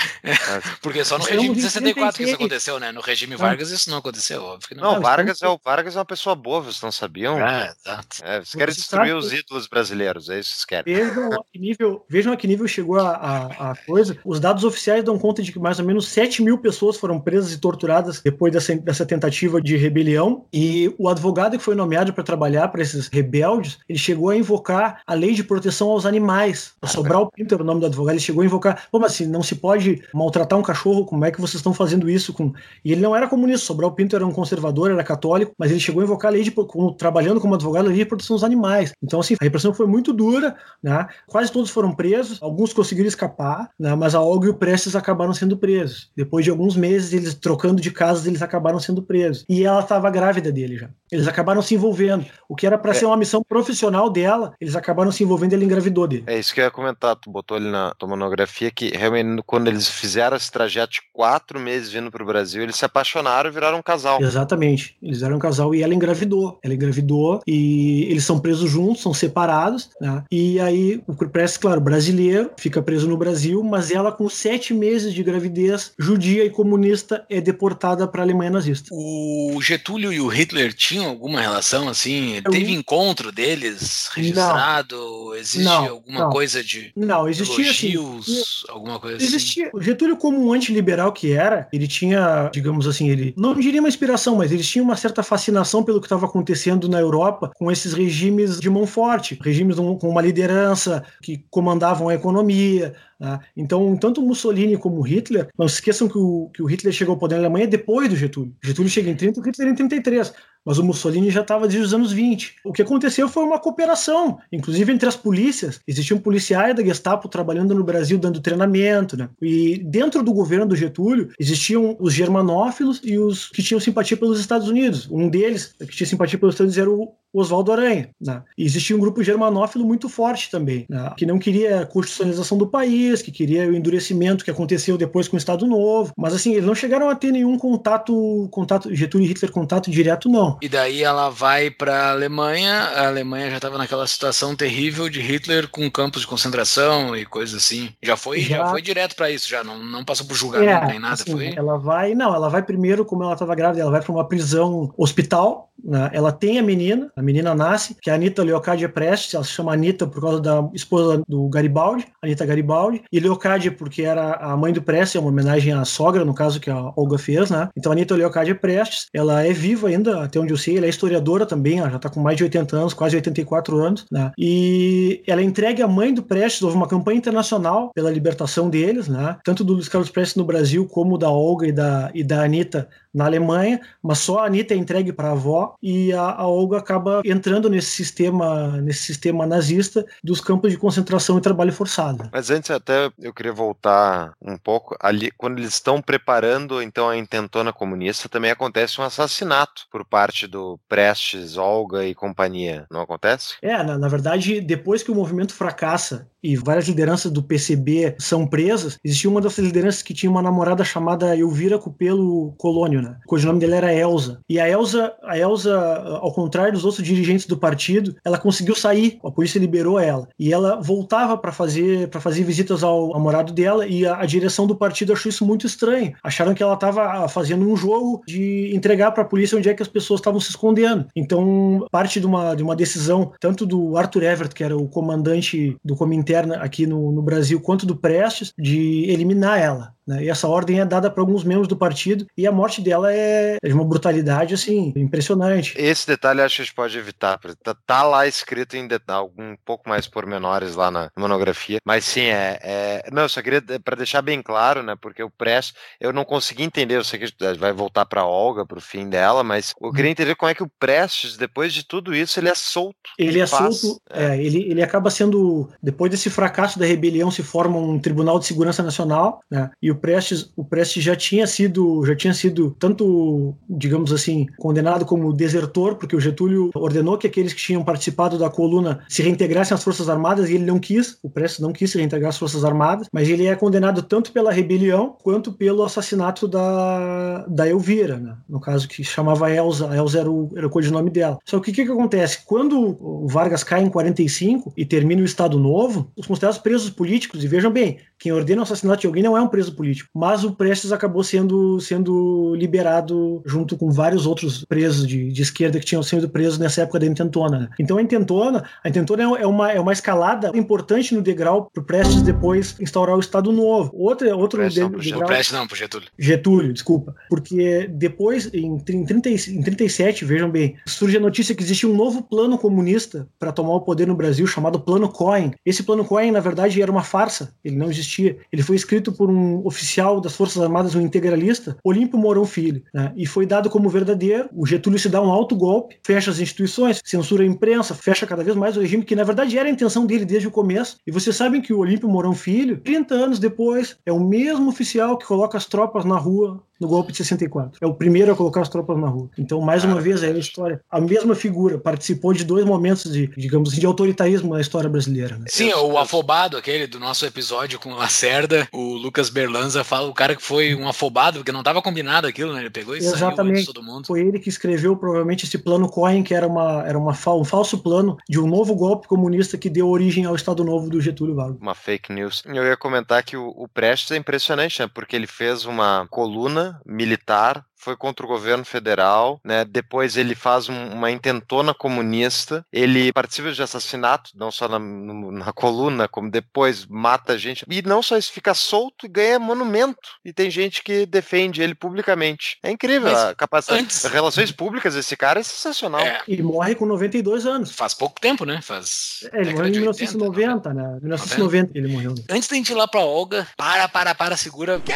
[0.83, 2.35] Porque só no Estamos regime de em 64 que isso 36.
[2.35, 2.91] aconteceu, né?
[2.91, 4.83] No regime Vargas isso não aconteceu, óbvio que não.
[4.83, 7.39] Não, Não, Vargas é, o Vargas é uma pessoa boa, vocês não sabiam?
[7.39, 8.17] É, exato.
[8.23, 10.95] É, vocês querem destruir os ídolos brasileiros, é isso que vocês querem.
[10.95, 14.19] Vejam a que nível, vejam a que nível chegou a, a, a coisa.
[14.25, 17.53] Os dados oficiais dão conta de que mais ou menos 7 mil pessoas foram presas
[17.53, 20.45] e torturadas depois dessa, dessa tentativa de rebelião.
[20.53, 25.03] E o advogado que foi nomeado para trabalhar para esses rebeldes, ele chegou a invocar
[25.07, 26.73] a lei de proteção aos animais.
[26.83, 28.15] O Sobral Pinto era o nome do advogado.
[28.15, 31.41] Ele chegou a invocar, mas se não se pode maltratar um cachorro, como é que
[31.41, 32.53] vocês estão fazendo isso com.
[32.85, 33.67] E ele não era comunista.
[33.67, 36.51] Sobral Pinto era um conservador, era católico, mas ele chegou a invocar a lei de,
[36.51, 38.93] como, trabalhando como advogado, a lei de proteção aos animais.
[39.03, 41.07] Então, assim, a repressão foi muito dura, né?
[41.27, 43.95] Quase todos foram presos, alguns conseguiram escapar, né?
[43.95, 46.11] mas a Olga e o Prestes acabaram sendo presos.
[46.17, 49.45] Depois de alguns meses, eles trocando de casas, eles acabaram sendo presos.
[49.49, 50.89] E ela estava grávida dele já.
[51.11, 52.25] Eles acabaram se envolvendo.
[52.49, 52.95] O que era para É.
[52.95, 56.25] ser uma missão profissional dela, eles acabaram se envolvendo e ela engravidou dele.
[56.27, 59.69] É isso que eu ia comentar, tu botou ali na tua monografia que realmente quando
[59.69, 63.79] eles fizeram esse trajeto de quatro meses vindo pro Brasil, eles se apaixonaram e viraram
[63.79, 64.21] um casal.
[64.21, 64.97] Exatamente.
[65.03, 66.59] Eles eram um casal e ela engravidou.
[66.63, 69.91] Ela engravidou e eles são presos juntos, são separados.
[70.01, 70.23] Né?
[70.31, 75.13] E aí o Prestes, claro, brasileiro, fica preso no Brasil, mas ela, com sete meses
[75.15, 78.89] de gravidez, judia e comunista, é deportada para a Alemanha nazista.
[78.93, 82.37] O Getúlio e o Hitler tinham alguma relação assim?
[82.45, 85.35] Eu- Teve encontro deles registrado?
[85.35, 86.31] Existe Não, alguma não.
[86.31, 87.93] coisa de Não, existia assim.
[87.93, 89.27] elogios, alguma coisa assim?
[89.27, 89.71] Existia.
[89.73, 93.89] O Getúlio, como um antiliberal que era, ele tinha, digamos assim, ele não diria uma
[93.89, 97.93] inspiração, mas ele tinha uma certa fascinação pelo que estava acontecendo na Europa com esses
[97.93, 102.95] regimes de mão forte, regimes com uma liderança que comandavam a economia.
[103.19, 103.39] Né?
[103.57, 107.19] Então, tanto Mussolini como Hitler, não se esqueçam que o, que o Hitler chegou ao
[107.19, 108.55] poder na Alemanha depois do Getúlio.
[108.63, 110.33] Getúlio chega em 30, o Hitler em 33.
[110.65, 112.57] Mas o Mussolini já estava desde os anos 20.
[112.65, 115.81] O que aconteceu foi uma cooperação, inclusive entre as polícias.
[115.87, 119.17] Existiam policiais da Gestapo trabalhando no Brasil, dando treinamento.
[119.17, 119.29] Né?
[119.41, 124.41] E dentro do governo do Getúlio, existiam os germanófilos e os que tinham simpatia pelos
[124.41, 125.09] Estados Unidos.
[125.11, 128.11] Um deles, que tinha simpatia pelos Estados Unidos, era o Oswaldo Aranha.
[128.21, 128.43] Né?
[128.57, 131.13] E existia um grupo germanófilo muito forte também, né?
[131.17, 135.37] que não queria a constitucionalização do país, que queria o endurecimento que aconteceu depois com
[135.37, 136.13] o Estado Novo.
[136.17, 140.29] Mas assim, eles não chegaram a ter nenhum contato, contato Getúlio e Hitler contato direto,
[140.29, 140.54] não.
[140.61, 142.73] E daí ela vai para a Alemanha.
[142.97, 147.55] A Alemanha já estava naquela situação terrível de Hitler com campos de concentração e coisas
[147.63, 147.91] assim.
[148.03, 148.67] Já foi, já, Já.
[148.69, 151.55] foi direto para isso, já não, não passou por julgamento nem nada, assim, foi.
[151.57, 154.93] Ela vai, não, ela vai primeiro, como ela estava grávida, ela vai para uma prisão
[154.97, 155.71] hospital.
[155.83, 156.11] né?
[156.13, 159.51] Ela tem a menina, a menina nasce, que é a Anitta Leocádia Prestes, ela se
[159.51, 164.57] chama Anitta por causa da esposa do Garibaldi, Anitta Garibaldi, e Leocádia porque era a
[164.57, 167.69] mãe do Prestes, é uma homenagem à sogra, no caso que a Olga fez, né?
[167.77, 170.89] Então a Anitta Leocádia Prestes, ela é viva ainda, até onde eu sei, ela é
[170.89, 174.33] historiadora também, ela já está com mais de 80 anos, quase 84 anos, né?
[174.39, 179.37] E ela entregue a mãe do Prestes, houve uma campanha internacional pela libertação deles, né?
[179.45, 182.89] Tanto do Luiz Carlos Prestes no Brasil, como da Olga e da, e da Anitta
[183.15, 186.79] na Alemanha, mas só a Anitta é entregue para a avó e a, a Olga
[186.79, 192.29] acaba entrando nesse sistema, nesse sistema nazista dos campos de concentração e trabalho forçado.
[192.33, 197.17] Mas antes até eu queria voltar um pouco ali quando eles estão preparando então a
[197.17, 203.55] intentona comunista também acontece um assassinato por parte do Prestes, Olga e companhia, não acontece?
[203.63, 208.47] É, na, na verdade, depois que o movimento fracassa e várias lideranças do PCB são
[208.47, 213.17] presas, existia uma dessas lideranças que tinha uma namorada chamada Elvira Cupelo Colônio, né?
[213.25, 214.41] O codinome dela era Elza.
[214.49, 215.75] E a Elza, a Elza,
[216.21, 220.29] ao contrário dos outros dirigentes do partido, ela conseguiu sair, a polícia liberou ela.
[220.39, 224.67] E ela voltava para fazer para fazer visitas ao namorado dela e a, a direção
[224.67, 226.13] do partido achou isso muito estranho.
[226.23, 229.83] Acharam que ela estava fazendo um jogo de entregar para a polícia onde é que
[229.83, 231.07] as pessoas estavam se escondendo.
[231.17, 235.77] Então, parte de uma, de uma decisão tanto do Arthur Everett, que era o comandante
[235.85, 235.97] do
[236.35, 239.94] Cominterna aqui no, no Brasil, quanto do Prestes, de eliminar ela.
[240.07, 240.25] Né?
[240.25, 243.57] E essa ordem é dada para alguns membros do partido e a morte dela é,
[243.63, 245.75] é de uma brutalidade assim impressionante.
[245.77, 247.39] Esse detalhe acho que a gente pode evitar.
[247.63, 252.27] Tá, tá lá escrito em detalhe, um pouco mais pormenores lá na monografia, mas sim
[252.27, 253.09] é, é...
[253.13, 254.95] não, eu só queria para deixar bem claro, né?
[255.01, 256.97] Porque o Prestes eu não consegui entender.
[256.97, 260.51] Eu sei que vai voltar para Olga pro fim dela, mas eu queria entender como
[260.51, 263.11] é que o Prestes depois de tudo isso ele é solto.
[263.19, 264.01] Ele é solto.
[264.11, 264.25] É.
[264.25, 264.43] é.
[264.43, 268.83] ele, ele acaba sendo depois desse fracasso da rebelião se forma um Tribunal de Segurança
[268.83, 269.71] Nacional, né?
[269.81, 275.05] E o Prestes o Prestes já tinha sido já tinha sido tanto digamos assim condenado
[275.05, 279.75] como desertor porque o Getúlio ordenou que aqueles que tinham participado da coluna se reintegrassem
[279.75, 282.65] às Forças Armadas e ele não quis, o Prestes não quis se reintegrar às Forças
[282.65, 288.37] Armadas, mas ele é condenado tanto pela rebelião quanto pelo assassinato da, da Elvira, né?
[288.49, 291.39] no caso que chamava Elza, a Elza era o, era o codinome dela.
[291.45, 292.45] Só que o que, que acontece?
[292.45, 297.43] Quando o Vargas cai em 45 e termina o Estado Novo, os considerados presos políticos,
[297.45, 300.45] e vejam bem, quem ordena o assassinato de alguém não é um preso político, mas
[300.45, 305.85] o Prestes acabou sendo, sendo liberado junto com vários outros presos de, de esquerda que
[305.85, 307.69] tinham sido presos nessa época da intentona.
[307.79, 311.85] Então a intentona, a intentona é uma, é uma escalada importante no degrau para o
[311.85, 313.91] Prestes depois instaurar o Estado Novo.
[313.93, 315.27] Outra, outro Prestes não, degrau...
[315.27, 316.09] Prestes não, pro Getúlio.
[316.19, 317.15] Getúlio, desculpa.
[317.29, 322.23] Porque depois, em, 30, em 37, vejam bem, surge a notícia que existe um novo
[322.23, 325.53] plano comunista para tomar o poder no Brasil, chamado Plano Cohen.
[325.63, 328.14] Esse Plano Cohen, na verdade, era uma farsa, ele não existia.
[328.23, 333.13] Ele foi escrito por um oficial das Forças Armadas, um integralista, Olímpio Mourão Filho, né?
[333.17, 334.49] e foi dado como verdadeiro.
[334.53, 338.45] O Getúlio se dá um alto golpe, fecha as instituições, censura a imprensa, fecha cada
[338.45, 340.99] vez mais o regime, que na verdade era a intenção dele desde o começo.
[341.07, 345.17] E vocês sabem que o Olímpio Mourão Filho, 30 anos depois, é o mesmo oficial
[345.17, 347.79] que coloca as tropas na rua no golpe de 64.
[347.81, 349.31] É o primeiro a colocar as tropas na rua.
[349.39, 350.81] Então, mais uma vez, é a história.
[350.91, 355.39] A mesma figura participou de dois momentos de, digamos assim, de autoritarismo na história brasileira.
[355.39, 355.47] Né?
[355.49, 360.35] Sim, o afobado, aquele do nosso episódio com Lacerda, o Lucas Berlanza fala o cara
[360.35, 362.61] que foi um afobado, porque não estava combinado aquilo, né?
[362.61, 363.65] Ele pegou e Exatamente.
[363.65, 364.07] saiu todo mundo.
[364.07, 367.79] Foi ele que escreveu provavelmente esse plano Cohen, que era, uma, era uma, um falso
[367.79, 371.61] plano de um novo golpe comunista que deu origem ao Estado Novo do Getúlio Vargas.
[371.61, 372.43] Uma fake news.
[372.47, 374.89] Eu ia comentar que o, o Prestes é impressionante, né?
[374.93, 379.65] Porque ele fez uma coluna militar foi contra o governo federal, né?
[379.65, 385.31] Depois ele faz um, uma intentona comunista, ele participa de assassinato, não só na, no,
[385.31, 387.65] na, coluna, como depois mata gente.
[387.69, 390.09] E não só isso, fica solto e ganha monumento.
[390.25, 392.59] E tem gente que defende ele publicamente.
[392.63, 393.83] É incrível Mas a capacidade.
[393.83, 394.03] Antes...
[394.05, 396.01] Relações públicas, esse cara é sensacional.
[396.01, 396.23] É.
[396.27, 397.71] E morre com 92 anos.
[397.71, 398.61] Faz pouco tempo, né?
[398.63, 399.29] Faz.
[399.33, 400.99] É, ele morreu em 1990, 80, né?
[401.03, 402.15] 1990 ele morreu.
[402.31, 404.81] Antes da gente ir lá pra Olga, para, para, para, segura.
[404.81, 404.93] Que?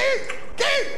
[0.57, 0.98] Que?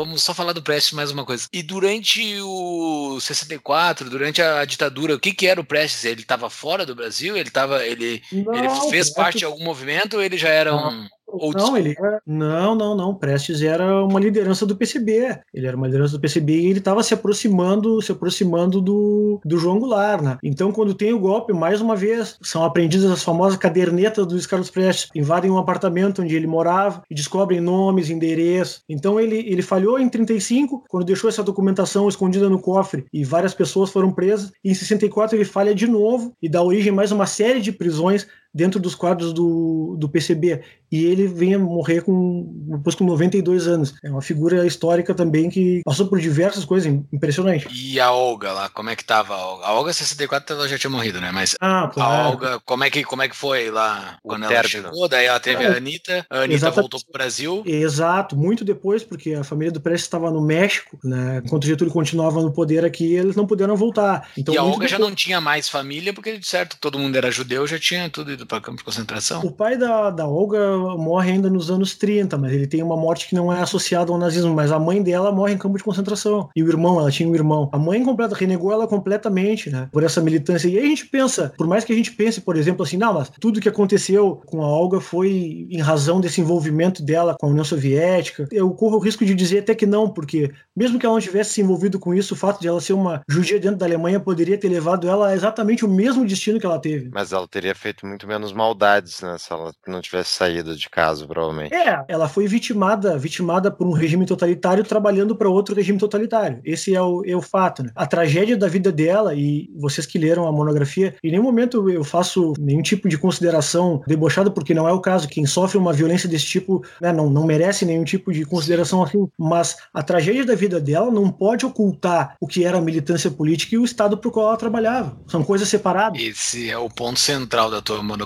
[0.00, 1.46] Vamos, só falar do Prestes mais uma coisa.
[1.52, 6.06] E durante o 64, durante a ditadura, o que, que era o Prestes?
[6.06, 7.36] Ele estava fora do Brasil?
[7.36, 11.06] Ele tava, ele, não, ele fez parte de algum movimento ou ele já era um
[11.32, 13.14] ou não, ele era, não, não, não.
[13.14, 15.38] Prestes era uma liderança do PCB.
[15.52, 19.58] Ele era uma liderança do PCB e ele estava se aproximando, se aproximando do, do
[19.58, 20.38] João Goulart, né?
[20.42, 24.70] Então, quando tem o golpe, mais uma vez, são apreendidas as famosas cadernetas do Carlos
[24.70, 28.82] Prestes, invadem um apartamento onde ele morava e descobrem nomes, endereços.
[28.88, 33.54] Então, ele, ele falhou em 35, quando deixou essa documentação escondida no cofre e várias
[33.54, 34.52] pessoas foram presas.
[34.64, 37.72] E em 64 ele falha de novo e dá origem a mais uma série de
[37.72, 40.62] prisões dentro dos quadros do, do PCB.
[40.92, 43.94] E ele vem a morrer com, depois com 92 anos.
[44.02, 47.70] É uma figura histórica também que passou por diversas coisas impressionantes.
[47.72, 49.66] E a Olga lá, como é que tava a Olga?
[49.66, 51.30] A Olga 64 ela já tinha morrido, né?
[51.30, 52.10] Mas ah, claro.
[52.10, 55.08] a Olga, como é que, como é que foi lá quando ela chegou?
[55.08, 57.62] Daí ela teve é, a Anitta, a Anitta exato, voltou pro Brasil.
[57.64, 61.40] Exato, muito depois, porque a família do Prestes estava no México, né?
[61.44, 64.28] Enquanto Getúlio continuava no poder aqui, eles não puderam voltar.
[64.36, 64.90] Então, e a Olga depois...
[64.90, 68.39] já não tinha mais família, porque de certo todo mundo era judeu, já tinha tudo
[68.40, 69.42] ido para campo de concentração.
[69.42, 73.28] O pai da, da Olga morre ainda nos anos 30, mas ele tem uma morte
[73.28, 76.48] que não é associada ao nazismo, mas a mãe dela morre em campo de concentração.
[76.56, 77.68] E o irmão, ela tinha um irmão.
[77.72, 79.88] A mãe completa, renegou ela completamente, né?
[79.92, 80.68] Por essa militância.
[80.68, 83.14] E aí a gente pensa, por mais que a gente pense, por exemplo, assim, não,
[83.14, 87.50] mas tudo que aconteceu com a Olga foi em razão desse envolvimento dela com a
[87.50, 88.48] União Soviética.
[88.50, 91.54] Eu corro o risco de dizer até que não, porque mesmo que ela não tivesse
[91.54, 94.56] se envolvido com isso, o fato de ela ser uma judia dentro da Alemanha poderia
[94.56, 97.10] ter levado ela a exatamente o mesmo destino que ela teve.
[97.12, 99.36] Mas ela teria feito muito menos maldades, né?
[99.38, 101.74] Se ela não tivesse saído de casa, provavelmente.
[101.74, 106.60] É, ela foi vitimada, vitimada por um regime totalitário trabalhando para outro regime totalitário.
[106.64, 107.90] Esse é o, é o fato, né?
[107.94, 112.04] A tragédia da vida dela, e vocês que leram a monografia, em nenhum momento eu
[112.04, 115.28] faço nenhum tipo de consideração debochada, porque não é o caso.
[115.28, 119.28] Quem sofre uma violência desse tipo né, não, não merece nenhum tipo de consideração assim.
[119.38, 123.74] Mas a tragédia da vida dela não pode ocultar o que era a militância política
[123.74, 125.16] e o Estado para o qual ela trabalhava.
[125.26, 126.20] São coisas separadas.
[126.20, 128.19] Esse é o ponto central da tua monografia,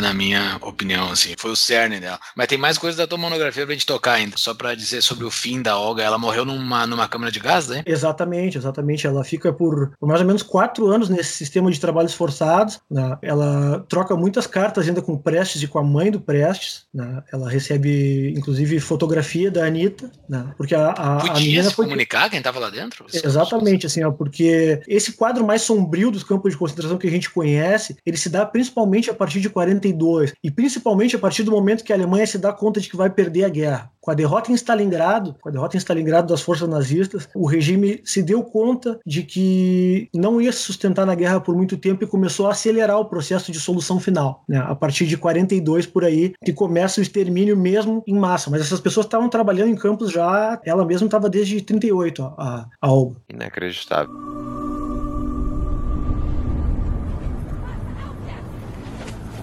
[0.00, 1.34] na minha opinião, assim.
[1.38, 2.18] Foi o cerne dela.
[2.36, 4.36] Mas tem mais coisas da tua monografia pra gente tocar ainda.
[4.36, 6.02] Só pra dizer sobre o fim da Olga.
[6.02, 7.82] Ela morreu numa, numa câmara de gás, né?
[7.86, 9.06] Exatamente, exatamente.
[9.06, 12.80] Ela fica por, por mais ou menos quatro anos nesse sistema de trabalhos forçados.
[12.90, 13.18] Né?
[13.22, 16.84] Ela troca muitas cartas ainda com o Prestes e com a mãe do Prestes.
[16.92, 17.22] Né?
[17.32, 20.52] Ela recebe, inclusive, fotografia da Anitta, né?
[20.56, 21.86] porque a, a, Podia a menina se foi...
[21.86, 23.06] comunicar quem tava lá dentro?
[23.12, 27.30] Exatamente, assim, ó, porque esse quadro mais sombrio dos campos de concentração que a gente
[27.30, 31.84] conhece, ele se dá principalmente a partir de 42 e principalmente a partir do momento
[31.84, 33.90] que a Alemanha se dá conta de que vai perder a guerra.
[34.00, 38.00] Com a derrota em Stalingrado, com a derrota em Stalingrado das forças nazistas, o regime
[38.04, 42.06] se deu conta de que não ia se sustentar na guerra por muito tempo e
[42.06, 44.42] começou a acelerar o processo de solução final.
[44.48, 44.58] Né?
[44.58, 48.50] A partir de 42 por aí, que começa o extermínio mesmo em massa.
[48.50, 52.92] Mas essas pessoas estavam trabalhando em campos já, ela mesma estava desde 38, a, a
[52.92, 53.16] Olga.
[53.28, 54.59] Inacreditável.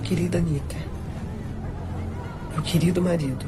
[0.07, 0.77] Querida Anitta,
[2.53, 3.45] meu querido marido,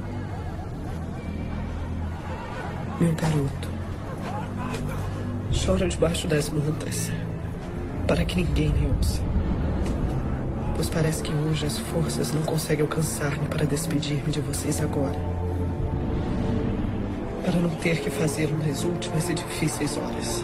[3.00, 3.70] meu garoto,
[5.54, 7.14] chora debaixo das mantas
[8.06, 9.22] para que ninguém me ouça.
[10.76, 15.18] Pois parece que hoje as forças não conseguem alcançar-me para despedir-me de vocês agora.
[17.46, 20.44] Para não ter que fazê-lo nas últimas e difíceis horas.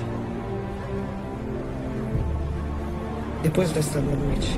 [3.44, 4.58] Depois desta noite,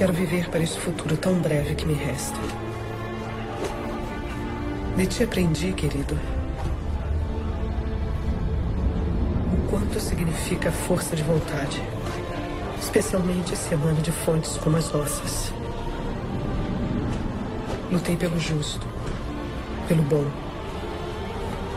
[0.00, 2.38] quero viver para esse futuro tão breve que me resta.
[4.96, 6.18] De ti aprendi, querido,
[9.52, 11.82] o quanto significa a força de vontade,
[12.80, 15.52] especialmente esse emana de fontes como as nossas.
[17.92, 18.86] Lutei pelo justo,
[19.86, 20.24] pelo bom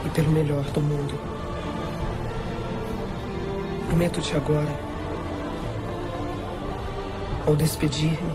[0.06, 1.20] e pelo melhor do mundo.
[3.90, 4.93] Prometo-te agora,
[7.46, 8.34] ao despedir-me,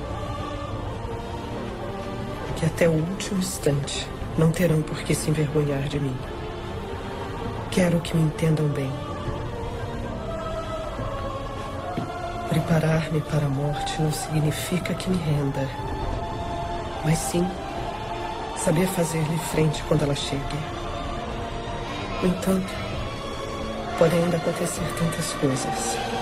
[2.57, 4.07] que até o último instante
[4.37, 6.17] não terão por que se envergonhar de mim.
[7.71, 8.91] Quero que me entendam bem.
[12.49, 15.69] Preparar-me para a morte não significa que me renda,
[17.05, 17.47] mas sim
[18.57, 20.59] saber fazer-lhe frente quando ela chegue.
[22.23, 22.73] No entanto,
[23.99, 26.18] podem ainda acontecer tantas coisas.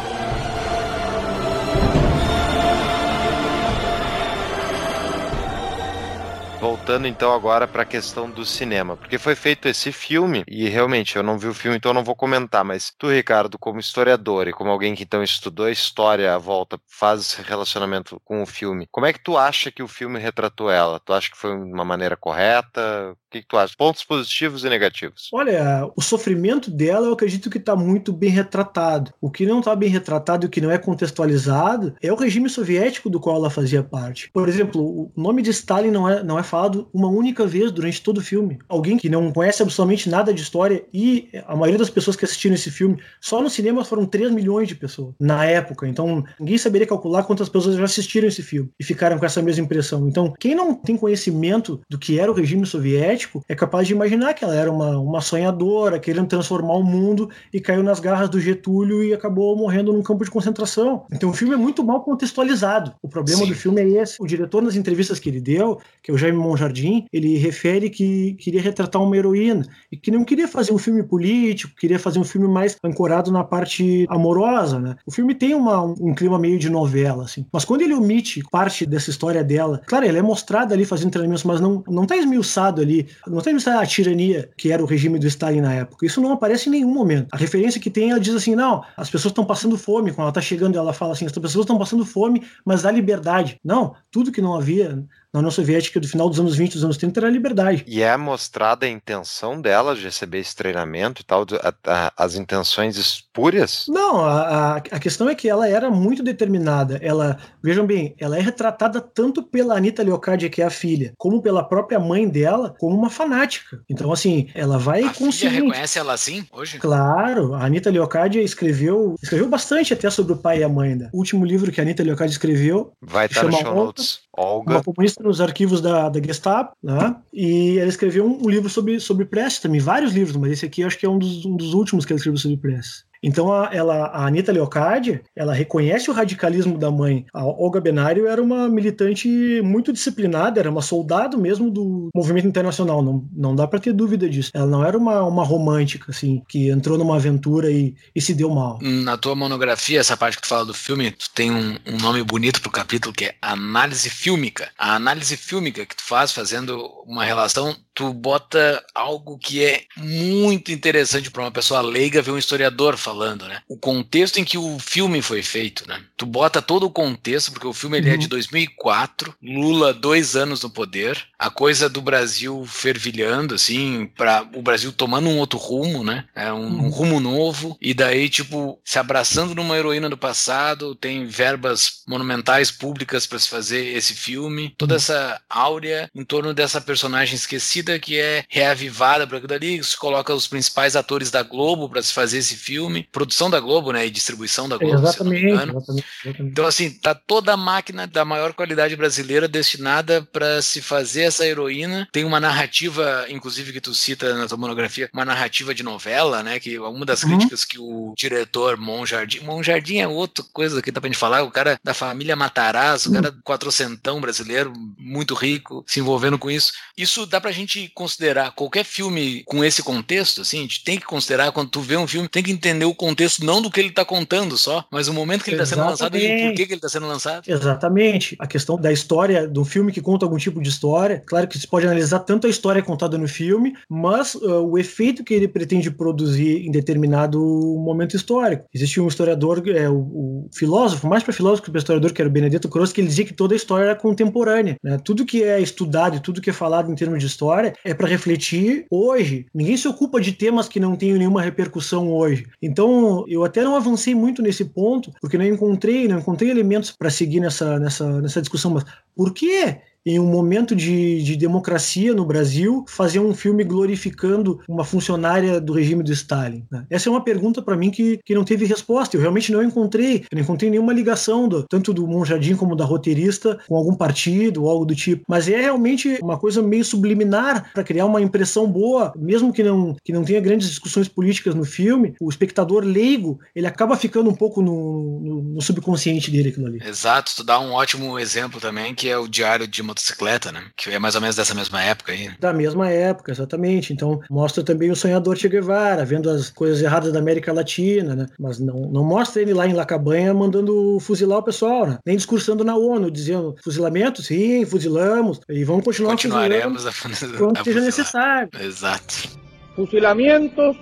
[6.67, 11.15] Voltando então agora para a questão do cinema, porque foi feito esse filme e realmente
[11.15, 14.53] eu não vi o filme, então não vou comentar, mas tu, Ricardo, como historiador e
[14.53, 18.89] como alguém que então estudou a história à volta, faz esse relacionamento com o filme,
[18.91, 20.99] como é que tu acha que o filme retratou ela?
[20.99, 23.13] Tu acha que foi uma maneira correta?
[23.13, 23.73] O que, que tu acha?
[23.79, 25.29] Pontos positivos e negativos.
[25.33, 29.13] Olha, o sofrimento dela eu acredito que está muito bem retratado.
[29.21, 32.49] O que não está bem retratado e o que não é contextualizado é o regime
[32.49, 34.31] soviético do qual ela fazia parte.
[34.33, 38.01] Por exemplo, o nome de Stalin não é, não é falado uma única vez durante
[38.01, 38.59] todo o filme.
[38.67, 42.55] Alguém que não conhece absolutamente nada de história e a maioria das pessoas que assistiram
[42.55, 45.87] esse filme, só no cinema foram 3 milhões de pessoas na época.
[45.87, 49.65] Então, ninguém saberia calcular quantas pessoas já assistiram esse filme e ficaram com essa mesma
[49.65, 50.09] impressão.
[50.09, 54.33] Então, quem não tem conhecimento do que era o regime soviético é capaz de imaginar
[54.33, 58.41] que ela era uma, uma sonhadora, querendo transformar o mundo e caiu nas garras do
[58.41, 61.05] Getúlio e acabou morrendo num campo de concentração.
[61.13, 62.95] Então, o filme é muito mal contextualizado.
[63.03, 63.49] O problema Sim.
[63.49, 64.17] do filme é esse.
[64.23, 66.17] O diretor, nas entrevistas que ele deu, que é o
[66.47, 70.79] Jaime Monjardim, ele refere que queria retratar uma heroína e que não queria fazer um
[70.79, 74.97] filme político, queria fazer um filme mais ancorado na parte amorosa, né?
[75.07, 77.47] O filme tem uma, um clima meio de novela, assim.
[77.53, 81.45] Mas quando ele omite parte dessa história dela, claro, ela é mostrada ali fazendo treinamentos,
[81.45, 85.19] mas não, não tá esmiuçado ali, não tá esmiuçada a tirania que era o regime
[85.19, 86.07] do Stalin na época.
[86.07, 87.29] Isso não aparece em nenhum momento.
[87.33, 90.13] A referência que tem, ela diz assim, não, as pessoas estão passando fome.
[90.13, 93.59] Quando ela tá chegando, ela fala assim, as pessoas estão passando fome, mas há liberdade.
[93.65, 95.05] Não, tudo que não havia
[95.37, 97.85] na União Soviética do final dos anos 20 dos anos 30 era a liberdade.
[97.87, 102.35] E é mostrada a intenção dela de receber esse treinamento e tal, a- a- as
[102.37, 103.85] intenções espúrias?
[103.89, 106.99] Não, a, a, a questão é que ela era muito determinada.
[107.03, 111.43] Ela, vejam bem, ela é retratada tanto pela Anitta Leocádia, que é a filha, como
[111.43, 113.81] pela própria mãe dela, como uma fanática.
[113.89, 115.55] Então, assim, ela vai A filha conseguir.
[115.57, 116.79] reconhece ela assim hoje?
[116.79, 120.95] Claro, a Anitta Leocádia escreveu, escreveu bastante até sobre o pai e a mãe.
[120.95, 121.11] Né?
[121.13, 123.85] O último livro que a Anitta Leocádia escreveu, Vai estar no Chama show Olga.
[123.87, 124.19] notes.
[124.37, 124.71] Olga.
[124.71, 127.17] uma comunista nos arquivos da, da Gestapo, né?
[127.33, 130.85] E ela escreveu um, um livro sobre, sobre Prestes também, vários livros, mas esse aqui
[130.85, 133.05] acho que é um dos, um dos últimos que ela escreveu sobre Prestes.
[133.27, 137.27] Então a, ela, a Anitta Leocardi, ela reconhece o radicalismo da mãe.
[137.35, 143.03] A Olga Benário era uma militante muito disciplinada, era uma soldado mesmo do movimento internacional,
[143.03, 144.53] não, não dá para ter dúvida disso.
[144.55, 148.49] Ela não era uma, uma romântica, assim, que entrou numa aventura e, e se deu
[148.49, 148.79] mal.
[148.81, 152.23] Na tua monografia, essa parte que tu fala do filme, tu tem um, um nome
[152.23, 154.69] bonito pro capítulo que é análise fílmica.
[154.79, 160.71] A análise fílmica que tu faz fazendo uma relação, tu bota algo que é muito
[160.71, 163.63] interessante para uma pessoa leiga ver um historiador falando, né?
[163.67, 165.99] O contexto em que o filme foi feito, né?
[166.15, 170.63] Tu bota todo o contexto, porque o filme ele é de 2004, Lula dois anos
[170.63, 176.05] no poder, a coisa do Brasil fervilhando, assim, para o Brasil tomando um outro rumo,
[176.05, 176.27] né?
[176.35, 181.27] É um, um rumo novo, e daí, tipo, se abraçando numa heroína do passado, tem
[181.27, 187.35] verbas monumentais públicas para se fazer esse filme, toda essa áurea em torno dessa personagem
[187.35, 192.03] esquecida que é reavivada para aquilo ali, se coloca os principais atores da Globo para
[192.03, 196.53] se fazer esse filme, produção da Globo, né, e distribuição da Globo, exatamente, exatamente, exatamente.
[196.53, 201.47] Então assim, tá toda a máquina da maior qualidade brasileira destinada para se fazer essa
[201.47, 202.09] heroína.
[202.13, 206.59] Tem uma narrativa, inclusive que tu cita na tua monografia, uma narrativa de novela, né,
[206.59, 207.31] que uma das uhum.
[207.31, 211.51] críticas que o diretor Monjardim, Monjardim é outra coisa que dá pra gente falar, o
[211.51, 216.73] cara da família Matarazzo, o cara quatrocentão brasileiro, muito rico, se envolvendo com isso.
[216.97, 221.07] Isso dá pra gente considerar qualquer filme com esse contexto, assim, a gente tem que
[221.07, 223.91] considerar quando tu vê um filme, tem que entender o contexto não do que ele
[223.91, 226.73] tá contando só, mas o momento que ele está sendo lançado e por que, que
[226.73, 227.49] ele está sendo lançado.
[227.49, 228.37] Exatamente.
[228.39, 231.67] A questão da história do filme que conta algum tipo de história, claro que você
[231.67, 235.91] pode analisar tanto a história contada no filme, mas uh, o efeito que ele pretende
[235.91, 238.67] produzir em determinado momento histórico.
[238.73, 242.29] Existe um historiador, é, o, o filósofo, mais para filósofo que para historiador, que era
[242.29, 244.77] o Benedetto Croce, que ele dizia que toda a história era contemporânea.
[244.83, 244.99] Né?
[245.03, 248.09] Tudo que é estudado e tudo que é falado em termos de história é para
[248.09, 249.47] refletir hoje.
[249.55, 252.47] Ninguém se ocupa de temas que não tenham nenhuma repercussão hoje.
[252.61, 257.11] Então, eu até não avancei muito nesse ponto, porque não encontrei, não encontrei elementos para
[257.11, 258.73] seguir nessa, nessa, nessa discussão.
[258.73, 259.77] Mas por que
[260.07, 265.73] em um momento de, de democracia no Brasil, fazer um filme glorificando uma funcionária do
[265.73, 266.65] regime do Stalin?
[266.71, 266.87] Né?
[266.89, 269.17] Essa é uma pergunta para mim que, que não teve resposta.
[269.17, 272.85] Eu realmente não encontrei, eu não encontrei nenhuma ligação do, tanto do Monjardim como da
[272.85, 275.25] roteirista com algum partido ou algo do tipo.
[275.29, 279.97] Mas é realmente uma coisa meio subliminar para criar uma impressão boa, mesmo que não,
[280.05, 282.15] que não tenha grandes discussões políticas no filme.
[282.21, 286.79] O espectador leigo ele acaba ficando um pouco no, no, no subconsciente dele aquilo ali.
[286.87, 287.33] Exato.
[287.37, 290.63] Tu dá um ótimo exemplo também que é o Diário de uma motocicleta, né?
[290.77, 292.31] Que é mais ou menos dessa mesma época aí.
[292.39, 293.93] Da mesma época, exatamente.
[293.93, 298.27] Então, mostra também o sonhador Che Guevara, vendo as coisas erradas da América Latina, né?
[298.39, 301.99] Mas não, não mostra ele lá em Lacabanha mandando fuzilar o pessoal, né?
[302.05, 307.65] Nem discursando na ONU, dizendo fuzilamento, sim, fuzilamos, e vamos continuar Continuaremos fuzilando a, quando
[307.65, 308.49] seja necessário.
[308.61, 309.31] Exato.
[309.75, 310.77] Fusilamientos,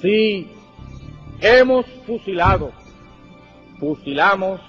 [0.00, 0.48] sim.
[1.40, 2.72] Hemos fusilado.
[3.78, 4.60] Fusilamos